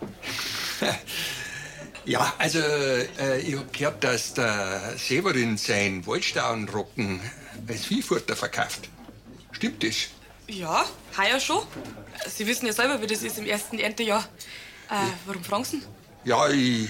Ja, 2.05 2.33
also, 2.39 2.59
äh, 2.59 3.41
ich 3.41 3.55
hab 3.57 3.71
gehört, 3.73 4.03
dass 4.05 4.33
der 4.35 4.95
Severin 4.97 5.59
sein 5.59 6.07
Waldstauenrocken 6.07 7.21
als 7.69 7.85
Viehfutter 7.85 8.35
verkauft. 8.35 8.89
Stimmt 9.53 9.83
das? 9.85 10.09
Ja, 10.49 10.85
heuer 11.17 11.39
schon. 11.41 11.63
Sie 12.27 12.47
wissen 12.47 12.67
ja 12.67 12.73
selber, 12.73 13.01
wie 13.03 13.07
das 13.07 13.23
ist 13.23 13.39
im 13.39 13.47
ersten 13.47 13.79
Erntejahr. 13.79 14.25
Äh, 14.91 14.95
warum 15.27 15.45
fragen 15.45 15.65
Sie? 15.65 15.83
Ja, 16.25 16.49
ich 16.49 16.89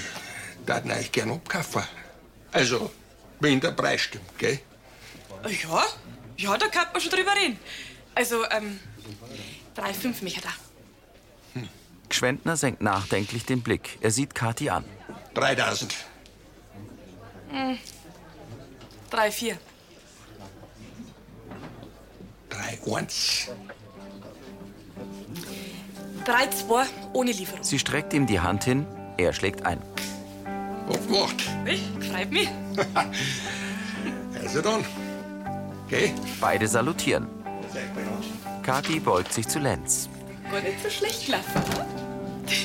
darf 0.64 0.84
ihn 0.84 0.92
euch 0.92 1.10
gern 1.10 1.32
abkaufen. 1.32 1.82
Also, 2.52 2.90
wenn 3.40 3.60
der 3.60 3.72
Preis 3.72 4.02
stimmt, 4.02 4.38
gell? 4.38 4.60
Äh, 5.44 5.52
Ja, 5.64 5.84
ja, 6.36 6.56
da 6.56 6.68
kann 6.68 6.86
man 6.92 7.00
schon 7.00 7.10
drüber 7.10 7.34
reden. 7.34 7.58
Also, 8.14 8.44
ähm, 8.50 8.78
drei, 9.74 9.92
fünf 9.92 10.22
mich 10.22 10.40
da. 10.40 10.50
Gschwendner 12.08 12.56
senkt 12.56 12.80
nachdenklich 12.80 13.44
den 13.44 13.62
Blick. 13.62 13.98
Er 14.00 14.10
sieht 14.10 14.34
Kathi 14.34 14.70
an. 14.70 14.84
3000. 15.34 15.94
Hm. 17.50 17.78
Drei. 22.48 22.78
3-1. 22.84 23.48
Drei, 26.24 26.46
zwei, 26.48 26.84
ohne 27.12 27.32
Lieferung. 27.32 27.62
Sie 27.62 27.78
streckt 27.78 28.12
ihm 28.12 28.26
die 28.26 28.40
Hand 28.40 28.64
hin. 28.64 28.86
Er 29.16 29.32
schlägt 29.32 29.64
ein. 29.64 29.80
Abgemacht. 30.88 31.42
Ich, 31.64 31.82
freut 32.10 32.30
mich. 32.30 32.48
Also 34.40 34.62
dann. 34.62 34.84
Gell? 35.88 36.10
Beide 36.40 36.68
salutieren. 36.68 37.26
Kathi 38.62 39.00
beugt 39.00 39.32
sich 39.32 39.48
zu 39.48 39.58
Lenz. 39.58 40.08
Gar 40.50 40.60
nicht 40.60 40.82
so 40.82 40.88
schlecht 40.88 41.26
gelaufen, 41.26 41.54
ha? 41.54 41.87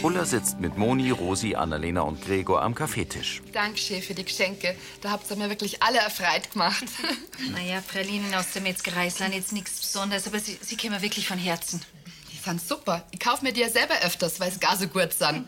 Ulla 0.01 0.25
sitzt 0.25 0.59
mit 0.59 0.77
Moni, 0.77 1.11
Rosi, 1.11 1.55
Annalena 1.55 2.01
und 2.01 2.21
Gregor 2.23 2.61
am 2.61 2.75
Kaffeetisch. 2.75 3.41
Dankeschön 3.51 4.01
für 4.01 4.13
die 4.13 4.23
Geschenke. 4.23 4.75
Da 5.01 5.11
habt 5.11 5.29
ihr 5.29 5.37
mir 5.37 5.49
wirklich 5.49 5.81
alle 5.83 5.99
erfreut 5.99 6.51
gemacht. 6.51 6.85
Naja, 7.51 7.83
Pralinen 7.91 8.33
aus 8.35 8.51
der 8.53 8.61
Metzgerei 8.61 9.09
sind 9.09 9.33
jetzt 9.33 9.51
nichts 9.51 9.79
Besonderes, 9.79 10.27
aber 10.27 10.39
sie, 10.39 10.57
sie 10.61 10.77
kommen 10.77 11.01
wirklich 11.01 11.27
von 11.27 11.37
Herzen. 11.37 11.81
Die 12.31 12.37
sind 12.37 12.61
super. 12.61 13.05
Ich 13.11 13.19
kaufe 13.19 13.43
mir 13.43 13.51
die 13.51 13.61
ja 13.61 13.69
selber 13.69 13.95
öfters, 14.03 14.39
weil 14.39 14.51
sie 14.51 14.59
gar 14.59 14.77
so 14.77 14.87
gut 14.87 15.13
sind. 15.13 15.47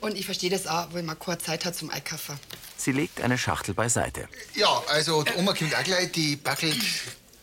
Und 0.00 0.16
ich 0.16 0.24
verstehe 0.24 0.50
das 0.50 0.66
auch, 0.66 0.88
weil 0.92 1.02
man 1.02 1.18
keine 1.18 1.38
Zeit 1.38 1.64
hat 1.64 1.76
zum 1.76 1.90
Einkaufen. 1.90 2.38
Sie 2.76 2.92
legt 2.92 3.20
eine 3.20 3.36
Schachtel 3.36 3.74
beiseite. 3.74 4.28
Ja, 4.54 4.82
also 4.88 5.22
die 5.24 5.34
Oma 5.34 5.52
kommt 5.52 5.74
auch 5.74 5.84
gleich, 5.84 6.10
die 6.12 6.36
backelt 6.36 6.78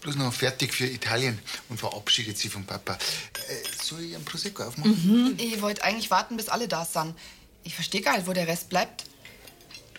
bloß 0.03 0.15
noch 0.17 0.33
fertig 0.33 0.73
für 0.73 0.85
Italien 0.85 1.39
und 1.69 1.79
verabschiedet 1.79 2.37
sie 2.37 2.49
vom 2.49 2.65
Papa. 2.65 2.93
Äh, 2.93 3.83
soll 3.83 4.01
ich 4.01 4.15
einen 4.15 4.25
Prosecco 4.25 4.63
aufmachen? 4.63 4.91
Mhm. 4.91 5.35
Ich 5.37 5.61
wollte 5.61 5.83
eigentlich 5.83 6.11
warten, 6.11 6.37
bis 6.37 6.49
alle 6.49 6.67
da 6.67 6.85
sind. 6.85 7.15
Ich 7.63 7.73
verstehe 7.73 8.01
gar 8.01 8.17
nicht, 8.17 8.27
wo 8.27 8.33
der 8.33 8.47
Rest 8.47 8.69
bleibt. 8.69 9.05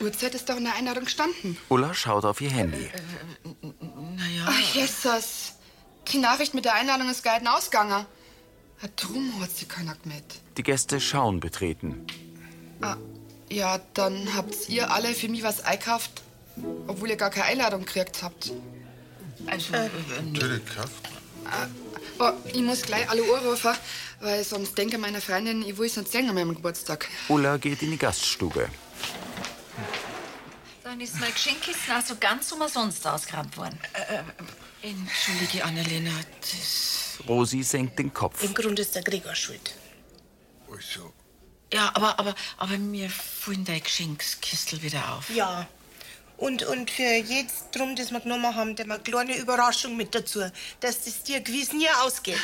Uhrzeit 0.01 0.35
ist 0.35 0.49
doch 0.49 0.57
in 0.57 0.65
der 0.65 0.75
Einladung 0.75 1.05
gestanden. 1.05 1.57
Ulla 1.69 1.95
schaut 1.95 2.25
auf 2.25 2.41
ihr 2.41 2.51
Handy. 2.51 2.91
Naja. 4.17 4.45
Ach, 4.47 4.75
Jesus. 4.75 5.53
Die 6.13 6.19
Nachricht 6.19 6.53
mit 6.53 6.65
der 6.65 6.75
Einladung 6.75 7.09
ist 7.09 7.23
gar 7.23 7.41
nicht 7.41 7.51
ausgegangen. 7.51 8.05
Drum 8.97 9.41
hat 9.41 9.51
sie 9.57 9.65
keiner 9.65 9.95
gemeldet. 9.95 10.41
Die 10.59 10.63
Gäste 10.63 11.01
schauen 11.01 11.41
betreten. 11.41 12.07
Ah, 12.83 12.97
ja, 13.49 13.81
dann 13.95 14.35
habt 14.35 14.69
ihr 14.69 14.91
alle 14.91 15.15
für 15.15 15.29
mich 15.29 15.43
was 15.43 15.65
einkauft, 15.65 16.23
obwohl 16.87 17.09
ihr 17.09 17.17
gar 17.17 17.31
keine 17.31 17.47
Einladung 17.47 17.87
gekriegt 17.87 18.23
habt. 18.23 18.53
Also, 19.47 19.75
äh, 19.75 19.91
Natürlich 20.33 20.65
gekauft. 20.65 20.93
oh, 22.19 22.33
ich 22.53 22.63
muss 22.63 22.83
gleich 22.83 23.09
alle 23.09 23.23
anrufen, 23.23 23.75
weil 24.21 24.45
sonst 24.45 24.77
denke 24.77 24.99
meine 24.99 25.21
Freundin, 25.21 25.63
ich 25.63 25.77
will 25.77 25.87
es 25.87 25.97
nicht 25.97 26.11
singen 26.11 26.31
an 26.31 26.35
meinem 26.35 26.55
Geburtstag. 26.55 27.09
Ulla 27.29 27.57
geht 27.57 27.83
in 27.83 27.91
die 27.91 27.99
Gaststube. 27.99 28.69
Dann 30.83 31.01
ist 31.01 31.19
mein 31.19 31.33
Geschenkkisten 31.33 31.93
also 31.95 32.15
ganz 32.21 32.53
umsonst 32.53 33.07
ausgerammt 33.07 33.57
worden. 33.57 33.79
Entschuldige, 34.83 35.65
Annalena, 35.65 36.13
das... 36.41 37.19
Rosi 37.29 37.63
senkt 37.63 37.99
den 37.99 38.13
Kopf. 38.13 38.43
Im 38.43 38.55
Grunde 38.55 38.83
ist 38.83 38.95
der 38.95 39.03
Gregor 39.03 39.35
schuld. 39.35 39.75
Also. 40.71 41.13
Ja, 41.73 41.91
aber, 41.95 42.19
aber, 42.19 42.35
aber 42.59 42.79
mir 42.79 43.09
fallen 43.09 43.65
dein 43.65 43.83
Geschenkskistel 43.83 44.83
wieder 44.83 45.15
auf. 45.15 45.31
Ja. 45.31 45.67
Und, 46.45 46.63
und 46.63 46.91
für 46.91 47.03
jetzt 47.03 47.75
drum, 47.75 47.97
dass 47.97 48.11
wir 48.11 48.21
genommen 48.21 48.55
haben, 48.55 48.77
da 48.77 48.83
eine 48.83 48.99
kleine 48.99 49.35
Überraschung 49.39 49.97
mit 49.97 50.15
dazu, 50.15 50.41
dass 50.81 51.03
das 51.03 51.23
dir 51.23 51.41
gewiss 51.41 51.73
nie 51.73 51.89
ausgeht. 52.03 52.39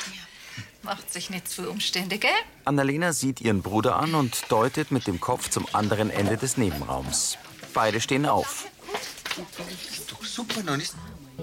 Macht 0.83 1.13
sich 1.13 1.29
nicht 1.29 1.51
zu 1.51 1.69
Umstände, 1.69 2.17
gell? 2.17 2.31
Annalena 2.65 3.13
sieht 3.13 3.43
ihren 3.43 3.61
Bruder 3.61 3.97
an 3.97 4.15
und 4.15 4.51
deutet 4.51 4.91
mit 4.91 5.07
dem 5.07 5.21
Kopf 5.21 5.51
zum 5.51 5.67
anderen 5.75 6.09
Ende 6.09 6.39
des 6.39 6.57
Nebenraums. 6.57 7.37
Beide 7.75 8.01
stehen 8.01 8.25
auf. 8.25 8.69
Ist 9.93 10.11
doch 10.11 10.25
super, 10.25 10.63
dann 10.63 10.81
ist 10.81 10.95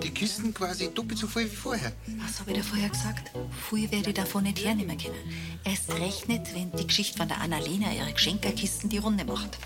die 0.03 0.12
Kisten 0.12 0.53
quasi 0.53 0.93
doppelt 0.93 1.19
so 1.19 1.27
voll 1.27 1.45
wie 1.45 1.55
vorher. 1.55 1.91
Was 2.23 2.39
habe 2.39 2.51
ich 2.51 2.57
da 2.57 2.63
vorher 2.63 2.89
gesagt? 2.89 3.31
Viel 3.69 3.91
werde 3.91 4.10
ich 4.10 4.15
davon 4.15 4.43
nicht 4.43 4.63
hernehmen 4.63 4.97
können. 4.97 5.15
Erst 5.63 5.91
recht 5.93 6.27
nicht, 6.27 6.53
wenn 6.55 6.71
die 6.71 6.88
Geschichte 6.88 7.17
von 7.17 7.27
der 7.27 7.41
Annalena 7.41 7.91
ihre 7.93 8.12
Geschenkerkisten 8.13 8.89
die 8.89 8.97
Runde 8.97 9.25
macht. 9.25 9.57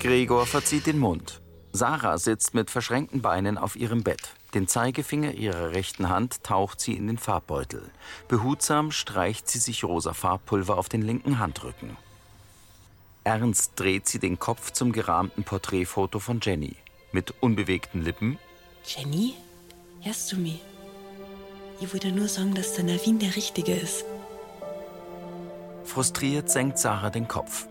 Gregor 0.00 0.46
verzieht 0.46 0.86
den 0.86 0.98
Mund. 0.98 1.40
Sarah 1.72 2.18
sitzt 2.18 2.54
mit 2.54 2.70
verschränkten 2.70 3.20
Beinen 3.20 3.58
auf 3.58 3.76
ihrem 3.76 4.02
Bett. 4.02 4.34
Den 4.54 4.66
Zeigefinger 4.66 5.34
ihrer 5.34 5.72
rechten 5.72 6.08
Hand 6.08 6.42
taucht 6.42 6.80
sie 6.80 6.94
in 6.94 7.06
den 7.06 7.18
Farbbeutel. 7.18 7.82
Behutsam 8.28 8.90
streicht 8.90 9.48
sie 9.48 9.58
sich 9.58 9.84
rosa 9.84 10.14
Farbpulver 10.14 10.78
auf 10.78 10.88
den 10.88 11.02
linken 11.02 11.38
Handrücken. 11.38 11.96
Ernst 13.24 13.72
dreht 13.76 14.08
sie 14.08 14.18
den 14.18 14.38
Kopf 14.38 14.72
zum 14.72 14.92
gerahmten 14.92 15.44
Porträtfoto 15.44 16.18
von 16.18 16.40
Jenny. 16.40 16.76
Mit 17.12 17.34
unbewegten 17.40 18.02
Lippen 18.04 18.38
Jenny, 18.84 19.34
hörst 20.02 20.30
du 20.32 20.36
mich? 20.36 20.60
Ich 21.80 21.92
wollte 21.92 22.08
nur 22.08 22.28
sagen, 22.28 22.54
dass 22.54 22.74
der 22.74 22.84
Navin 22.84 23.18
der 23.18 23.34
Richtige 23.34 23.72
ist. 23.72 24.04
Frustriert 25.84 26.50
senkt 26.50 26.78
Sarah 26.78 27.10
den 27.10 27.26
Kopf. 27.26 27.66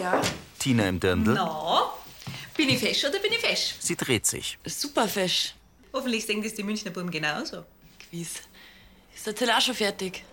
Ja. 0.00 0.20
Tina 0.58 0.88
im 0.88 0.98
Dirndl. 0.98 1.34
Na, 1.34 1.92
bin 2.56 2.68
ich 2.68 2.78
fesch 2.78 3.04
oder 3.04 3.18
bin 3.20 3.32
ich 3.32 3.38
fesch? 3.38 3.76
Sie 3.78 3.96
dreht 3.96 4.26
sich. 4.26 4.58
Super 4.64 5.06
fesch. 5.06 5.54
Hoffentlich 5.92 6.26
sehen 6.26 6.42
das 6.42 6.54
die 6.54 6.64
Münchner 6.64 6.90
Buben 6.90 7.10
genauso. 7.10 7.64
Gewiss. 8.10 8.42
Ist 9.14 9.26
der 9.26 9.34
Till 9.34 9.50
auch 9.50 9.60
schon 9.60 9.74
fertig? 9.74 10.24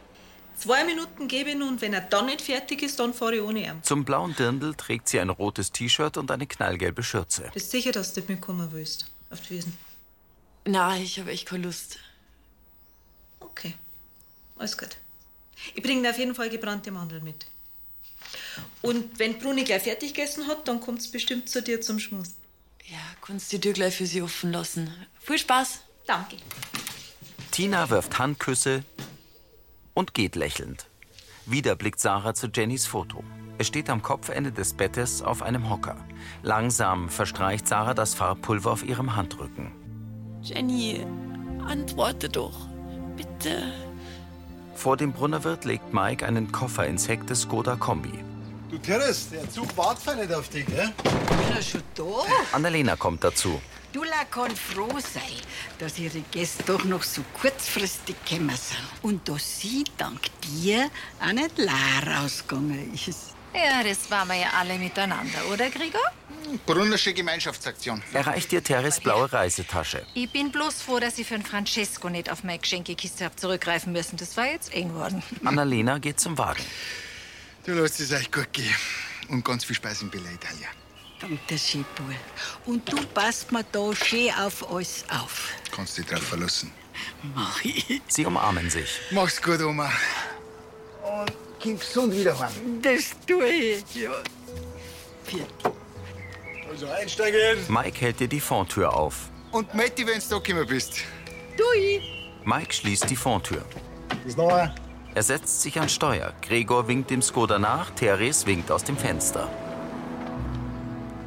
Zwei 0.61 0.83
Minuten 0.83 1.27
gebe 1.27 1.49
ich 1.49 1.55
ihn 1.55 1.63
und 1.63 1.81
wenn 1.81 1.93
er 1.93 2.01
dann 2.01 2.27
nicht 2.27 2.41
fertig 2.41 2.83
ist, 2.83 2.99
dann 2.99 3.15
fahre 3.15 3.37
ich 3.37 3.41
ohne 3.41 3.65
ihn. 3.65 3.81
Zum 3.81 4.05
blauen 4.05 4.35
Dirndl 4.35 4.75
trägt 4.75 5.09
sie 5.09 5.19
ein 5.19 5.31
rotes 5.31 5.71
T-Shirt 5.71 6.17
und 6.17 6.29
eine 6.29 6.45
knallgelbe 6.45 7.01
Schürze. 7.01 7.49
Bist 7.51 7.71
sicher, 7.71 7.91
dass 7.91 8.13
du 8.13 8.21
mitkommen 8.27 8.71
willst? 8.71 9.09
Auf 9.31 9.41
die 9.41 9.55
Wiesen. 9.55 9.75
Na, 10.65 10.95
ich 10.97 11.19
habe 11.19 11.31
echt 11.31 11.47
keine 11.47 11.63
Lust. 11.63 11.97
Okay. 13.39 13.73
Alles 14.59 14.77
gut. 14.77 14.97
Ich 15.73 15.81
bringe 15.81 16.03
dir 16.03 16.11
auf 16.11 16.19
jeden 16.19 16.35
Fall 16.35 16.51
gebrannte 16.51 16.91
Mandeln 16.91 17.23
mit. 17.23 17.47
Und 18.83 19.17
wenn 19.17 19.39
Bruni 19.39 19.63
gleich 19.63 19.81
fertig 19.81 20.13
gegessen 20.13 20.45
hat, 20.45 20.67
dann 20.67 20.79
kommt's 20.79 21.09
bestimmt 21.09 21.49
zu 21.49 21.63
dir 21.63 21.81
zum 21.81 21.97
Schmus. 21.97 22.35
Ja, 22.85 22.99
kannst 23.25 23.51
die 23.51 23.59
Tür 23.59 23.73
gleich 23.73 23.95
für 23.95 24.05
sie 24.05 24.21
offen 24.21 24.51
lassen. 24.51 24.93
Viel 25.21 25.39
Spaß. 25.39 25.79
Danke. 26.05 26.37
Tina 27.49 27.89
wirft 27.89 28.19
Handküsse 28.19 28.83
und 29.93 30.13
geht 30.13 30.35
lächelnd. 30.35 30.89
Wieder 31.45 31.75
blickt 31.75 31.99
Sarah 31.99 32.33
zu 32.33 32.47
Jennys 32.47 32.85
Foto. 32.85 33.23
Es 33.57 33.67
steht 33.67 33.89
am 33.89 34.01
Kopfende 34.01 34.51
des 34.51 34.73
Bettes 34.73 35.21
auf 35.21 35.41
einem 35.41 35.69
Hocker. 35.69 35.97
Langsam 36.43 37.09
verstreicht 37.09 37.67
Sarah 37.67 37.93
das 37.93 38.13
Farbpulver 38.13 38.71
auf 38.71 38.83
ihrem 38.83 39.15
Handrücken. 39.15 39.71
Jenny, 40.41 41.05
antworte 41.67 42.29
doch. 42.29 42.67
Bitte. 43.15 43.73
Vor 44.73 44.97
dem 44.97 45.11
Brunnerwirt 45.13 45.65
legt 45.65 45.93
Mike 45.93 46.25
einen 46.25 46.51
Koffer 46.51 46.87
ins 46.87 47.07
Heck 47.07 47.27
des 47.27 47.41
Skoda 47.41 47.75
Kombi. 47.75 48.17
Du 48.71 48.77
Teres, 48.77 49.29
der 49.29 49.49
Zug 49.49 49.75
wartet 49.77 50.15
nicht 50.17 50.33
auf 50.33 50.47
dich, 50.49 50.65
gell? 50.65 50.91
Bin 51.03 51.55
er 51.55 51.61
schon 51.61 51.83
da? 51.93 52.03
Annalena 52.53 52.95
kommt 52.95 53.23
dazu. 53.23 53.61
Dula 53.93 54.23
kann 54.29 54.55
froh 54.55 54.99
sein, 54.99 55.41
dass 55.79 55.99
ihre 55.99 56.21
Gäste 56.31 56.63
doch 56.63 56.83
noch 56.85 57.03
so 57.03 57.23
kurzfristig 57.39 58.15
gekommen 58.23 58.55
sind. 58.55 58.79
Und 59.01 59.27
dass 59.27 59.59
sie 59.59 59.83
dank 59.97 60.21
dir 60.41 60.89
auch 61.19 61.33
nicht 61.33 61.57
leer 61.57 62.17
rausgegangen 62.17 62.93
ist. 62.93 63.35
Ja, 63.53 63.83
das 63.83 64.09
waren 64.09 64.29
wir 64.29 64.35
ja 64.35 64.51
alle 64.57 64.77
miteinander, 64.77 65.39
oder, 65.51 65.69
Gregor? 65.69 65.99
Brunnersche 66.65 67.13
Gemeinschaftsaktion. 67.13 68.01
Er 68.13 68.25
reicht 68.25 68.53
ihr 68.53 68.63
Teres 68.63 69.01
blaue 69.01 69.31
Reisetasche. 69.31 70.05
Ich 70.13 70.29
bin 70.31 70.51
bloß 70.51 70.81
froh, 70.81 70.99
dass 70.99 71.17
ich 71.19 71.27
für 71.27 71.35
den 71.35 71.45
Francesco 71.45 72.09
nicht 72.09 72.31
auf 72.31 72.43
meine 72.43 72.59
Geschenkekiste 72.59 73.25
hab 73.25 73.37
zurückgreifen 73.37 73.91
müssen. 73.91 74.15
Das 74.15 74.37
war 74.37 74.45
jetzt 74.47 74.73
eng 74.73 74.93
worden. 74.93 75.21
Annalena 75.43 75.97
geht 75.97 76.19
zum 76.19 76.37
Wagen. 76.37 76.63
Du 77.65 77.73
lässt 77.73 77.99
es 77.99 78.11
euch 78.13 78.31
gut 78.31 78.53
gehen. 78.53 78.73
Und 79.27 79.43
ganz 79.45 79.65
viel 79.65 79.75
Spaß 79.75 80.01
im 80.01 80.09
Bella 80.09 80.29
Italia. 80.31 80.67
Danke, 81.21 81.57
Schipur. 81.57 82.05
Und 82.65 82.91
du 82.91 82.97
passt 83.13 83.51
mir 83.51 83.63
da 83.71 83.95
schön 83.95 84.31
auf 84.33 84.69
alles 84.71 85.05
auf. 85.09 85.53
Kannst 85.71 85.97
dich 85.97 86.05
drauf 86.07 86.23
verlassen. 86.23 86.71
Mach 87.35 87.63
ich. 87.63 88.01
Sie 88.07 88.25
umarmen 88.25 88.69
sich. 88.69 88.99
Mach's 89.11 89.41
gut, 89.41 89.61
Oma. 89.61 89.91
Und 91.03 91.31
komm 91.61 91.79
gesund 91.79 92.15
wieder 92.15 92.37
heim. 92.37 92.81
Das 92.81 93.11
tue 93.27 93.47
ich, 93.47 93.95
ja. 93.95 94.11
Also 96.69 96.87
einsteigen. 96.87 97.59
Mike 97.67 98.01
hält 98.01 98.19
dir 98.19 98.27
die 98.27 98.39
Fondtür 98.39 98.93
auf. 98.93 99.29
Und 99.51 99.67
wenn 99.73 99.91
du 99.95 100.05
da 100.05 100.39
gekommen 100.39 100.67
bist. 100.67 100.93
Du 101.57 101.63
ich. 101.77 102.01
Mike 102.43 102.73
schließt 102.73 103.09
die 103.09 103.15
Fondtür. 103.15 103.63
Bis 104.23 104.35
nachher. 104.35 104.73
Er 105.13 105.23
setzt 105.23 105.61
sich 105.61 105.77
ans 105.77 105.93
Steuer. 105.93 106.33
Gregor 106.41 106.87
winkt 106.87 107.09
dem 107.09 107.21
Skoda 107.21 107.59
nach, 107.59 107.91
Therese 107.91 108.45
winkt 108.45 108.71
aus 108.71 108.83
dem 108.83 108.97
Fenster. 108.97 109.49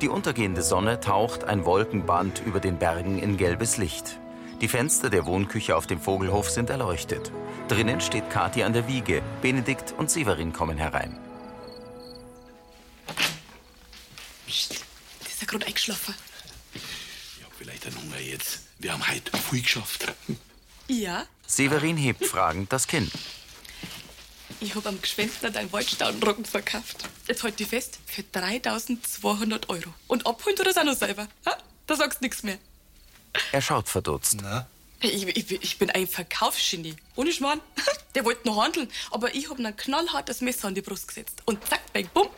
Die 0.00 0.08
untergehende 0.08 0.62
Sonne 0.62 1.00
taucht 1.00 1.44
ein 1.44 1.64
Wolkenband 1.64 2.42
über 2.44 2.60
den 2.60 2.78
Bergen 2.78 3.18
in 3.18 3.36
gelbes 3.36 3.76
Licht. 3.78 4.18
Die 4.60 4.68
Fenster 4.68 5.10
der 5.10 5.26
Wohnküche 5.26 5.76
auf 5.76 5.86
dem 5.86 6.00
Vogelhof 6.00 6.50
sind 6.50 6.70
erleuchtet. 6.70 7.30
Drinnen 7.68 8.00
steht 8.00 8.28
Kathi 8.30 8.62
an 8.62 8.72
der 8.72 8.86
Wiege. 8.88 9.22
Benedikt 9.40 9.92
und 9.96 10.10
Severin 10.10 10.52
kommen 10.52 10.76
herein. 10.78 11.16
Der 14.46 14.54
ist 15.28 15.40
ja 15.40 15.46
gerade 15.46 15.66
eingeschlafen. 15.66 16.14
Ich 16.74 17.44
hab 17.44 17.52
vielleicht 17.56 17.86
einen 17.86 17.96
Hunger 18.02 18.20
jetzt. 18.20 18.60
Wir 18.78 18.92
haben 18.92 19.06
heute 19.08 19.36
viel 19.38 19.62
geschafft. 19.62 20.12
Ja, 20.88 21.24
Severin 21.46 21.96
hebt 21.96 22.24
fragend 22.26 22.72
das 22.72 22.86
Kinn. 22.86 23.10
ich 24.60 24.74
hab 24.74 24.86
am 24.86 25.00
Geschwendner 25.00 25.50
deinen 25.50 25.72
Waldstaudenroggen 25.72 26.44
verkauft. 26.44 27.08
Jetzt 27.26 27.42
halt 27.42 27.58
die 27.58 27.64
fest 27.64 27.98
für 28.06 28.22
3200 28.22 29.68
Euro. 29.70 29.94
Und 30.08 30.26
abholen 30.26 30.56
du 30.56 30.62
das 30.62 30.76
auch 30.76 30.84
noch 30.84 30.96
selber. 30.96 31.28
Ha? 31.46 31.56
Da 31.86 31.96
sagst 31.96 32.20
du 32.20 32.24
nichts 32.24 32.42
mehr. 32.42 32.58
Er 33.52 33.62
schaut 33.62 33.88
verdutzt. 33.88 34.36
Ich, 35.00 35.26
ich, 35.26 35.50
ich 35.50 35.78
bin 35.78 35.90
ein 35.90 36.06
Verkaufsgenie. 36.06 36.96
Ohne 37.16 37.32
Schmarrn. 37.32 37.60
Der 38.14 38.24
wollte 38.24 38.46
noch 38.46 38.62
handeln, 38.62 38.88
aber 39.10 39.34
ich 39.34 39.50
hab 39.50 39.58
ein 39.58 39.76
knallhartes 39.76 40.40
Messer 40.40 40.68
an 40.68 40.74
die 40.74 40.82
Brust 40.82 41.08
gesetzt. 41.08 41.42
Und 41.46 41.66
zack, 41.66 41.92
bang, 41.92 42.08
bumm, 42.14 42.28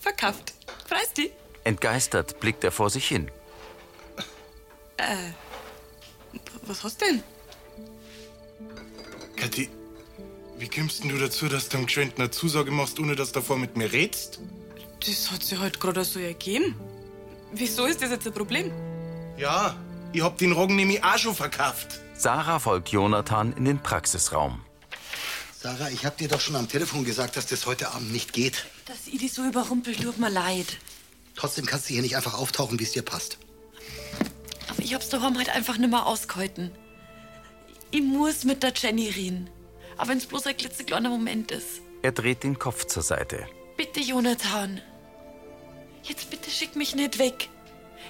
verkauft. 0.00 0.54
Freist 0.88 1.16
die? 1.18 1.30
Entgeistert 1.62 2.40
blickt 2.40 2.64
er 2.64 2.72
vor 2.72 2.90
sich 2.90 3.06
hin. 3.06 3.30
Äh, 4.96 5.30
was 6.62 6.82
hast 6.82 7.00
denn? 7.00 7.22
Kathi, 9.36 9.70
wie 10.60 10.68
kommst 10.68 11.02
denn 11.02 11.10
du 11.10 11.18
dazu, 11.18 11.48
dass 11.48 11.68
du 11.68 11.78
dem 11.78 11.86
Geschwind 11.86 12.18
eine 12.18 12.30
Zusage 12.30 12.70
machst, 12.70 13.00
ohne 13.00 13.16
dass 13.16 13.32
du 13.32 13.40
davor 13.40 13.56
mit 13.56 13.76
mir 13.76 13.90
redst? 13.92 14.40
Das 15.06 15.30
hat 15.30 15.42
sich 15.42 15.58
halt 15.58 15.80
gerade 15.80 16.04
so 16.04 16.20
ergeben. 16.20 16.74
Wieso 17.52 17.86
ist 17.86 18.02
das 18.02 18.10
jetzt 18.10 18.26
ein 18.26 18.34
Problem? 18.34 18.70
Ja, 19.38 19.76
ich 20.12 20.22
hab 20.22 20.36
den 20.36 20.52
Roggen 20.52 20.76
nämlich 20.76 21.02
auch 21.02 21.16
schon 21.16 21.34
verkauft. 21.34 22.00
Sarah 22.14 22.58
folgt 22.58 22.90
Jonathan 22.90 23.54
in 23.54 23.64
den 23.64 23.82
Praxisraum. 23.82 24.60
Sarah, 25.58 25.88
ich 25.88 26.04
hab 26.04 26.18
dir 26.18 26.28
doch 26.28 26.40
schon 26.40 26.56
am 26.56 26.68
Telefon 26.68 27.04
gesagt, 27.04 27.36
dass 27.36 27.46
das 27.46 27.64
heute 27.64 27.92
Abend 27.92 28.12
nicht 28.12 28.32
geht. 28.32 28.66
Dass 28.86 29.06
ich 29.06 29.18
dich 29.18 29.32
so 29.32 29.44
überrumpelt, 29.44 30.02
tut 30.02 30.18
mir 30.18 30.30
leid. 30.30 30.76
Trotzdem 31.36 31.64
kannst 31.64 31.88
du 31.88 31.94
hier 31.94 32.02
nicht 32.02 32.16
einfach 32.16 32.34
auftauchen, 32.34 32.78
wie 32.78 32.84
es 32.84 32.92
dir 32.92 33.02
passt. 33.02 33.38
Aber 34.68 34.82
ich 34.82 34.92
hab's 34.92 35.08
daheim 35.08 35.36
halt 35.38 35.48
einfach 35.48 35.78
nimmer 35.78 36.06
ausgehalten. 36.06 36.70
Ich 37.90 38.02
muss 38.02 38.44
mit 38.44 38.62
der 38.62 38.74
Jenny 38.74 39.08
reden. 39.08 39.48
Aber 40.00 40.08
wenn's 40.08 40.24
bloß 40.24 40.46
ein 40.46 40.56
klitzekleiner 40.56 41.10
Moment 41.10 41.50
ist. 41.50 41.82
Er 42.00 42.12
dreht 42.12 42.42
den 42.42 42.58
Kopf 42.58 42.86
zur 42.86 43.02
Seite. 43.02 43.46
Bitte, 43.76 44.00
Jonathan. 44.00 44.80
Jetzt 46.02 46.30
bitte 46.30 46.50
schick 46.50 46.74
mich 46.74 46.94
nicht 46.94 47.18
weg. 47.18 47.50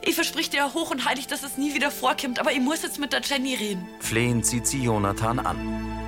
Ich 0.02 0.14
versprich 0.14 0.50
dir 0.50 0.72
hoch 0.72 0.92
und 0.92 1.04
heilig, 1.04 1.26
dass 1.26 1.42
es 1.42 1.56
nie 1.56 1.74
wieder 1.74 1.90
vorkommt, 1.90 2.38
aber 2.38 2.52
ich 2.52 2.60
muss 2.60 2.82
jetzt 2.84 3.00
mit 3.00 3.12
der 3.12 3.22
Jenny 3.22 3.56
reden. 3.56 3.88
Flehend 3.98 4.46
sieht 4.46 4.68
sie 4.68 4.84
Jonathan 4.84 5.40
an. 5.40 6.00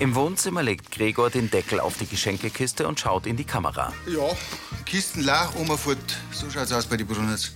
Im 0.00 0.14
Wohnzimmer 0.14 0.62
legt 0.62 0.92
Gregor 0.92 1.30
den 1.30 1.50
Deckel 1.50 1.80
auf 1.80 1.96
die 1.96 2.06
Geschenkekiste 2.06 2.86
und 2.86 3.00
schaut 3.00 3.26
in 3.26 3.38
die 3.38 3.44
Kamera. 3.44 3.94
Ja, 4.06 4.28
Kisten 4.84 5.22
leer, 5.22 5.50
Oma 5.58 5.78
fort. 5.78 5.98
So 6.32 6.50
schaut's 6.50 6.70
aus 6.70 6.84
bei 6.84 6.98
den 6.98 7.06
Brunners. 7.06 7.52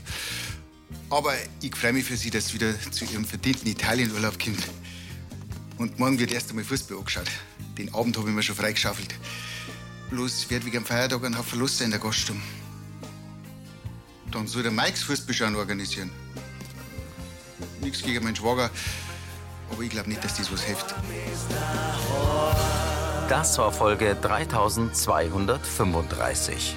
Aber 1.12 1.34
ich 1.60 1.76
freue 1.76 1.92
mich 1.92 2.06
für 2.06 2.16
Sie, 2.16 2.30
dass 2.30 2.48
Sie 2.48 2.54
wieder 2.54 2.72
zu 2.90 3.04
Ihrem 3.04 3.26
verdienten 3.26 3.68
Italienurlaub 3.68 4.42
kommt. 4.42 4.66
Und 5.76 5.98
morgen 5.98 6.18
wird 6.18 6.32
erst 6.32 6.48
einmal 6.48 6.64
Fußball 6.64 6.96
angeschaut. 6.96 7.28
Den 7.76 7.94
Abend 7.94 8.16
habe 8.16 8.30
ich 8.30 8.34
mir 8.34 8.42
schon 8.42 8.56
freigeschaufelt. 8.56 9.14
Bloß 10.08 10.48
wird 10.48 10.64
wegen 10.64 10.72
dem 10.72 10.86
Feiertag 10.86 11.22
ein 11.22 11.36
Haufen 11.36 11.68
sein 11.68 11.84
in 11.86 11.90
der 11.90 12.00
Gaststube. 12.00 12.40
Dann 14.30 14.46
soll 14.46 14.62
der 14.62 14.72
Mikes 14.72 15.02
Fußballschauen 15.02 15.54
organisieren. 15.54 16.10
Nichts 17.82 18.02
gegen 18.02 18.24
meinen 18.24 18.36
Schwager, 18.36 18.70
aber 19.70 19.82
ich 19.82 19.90
glaube 19.90 20.08
nicht, 20.08 20.24
dass 20.24 20.38
das 20.38 20.50
was 20.50 20.62
hilft. 20.62 20.94
Das 23.28 23.58
war 23.58 23.70
Folge 23.70 24.16
3235. 24.18 26.74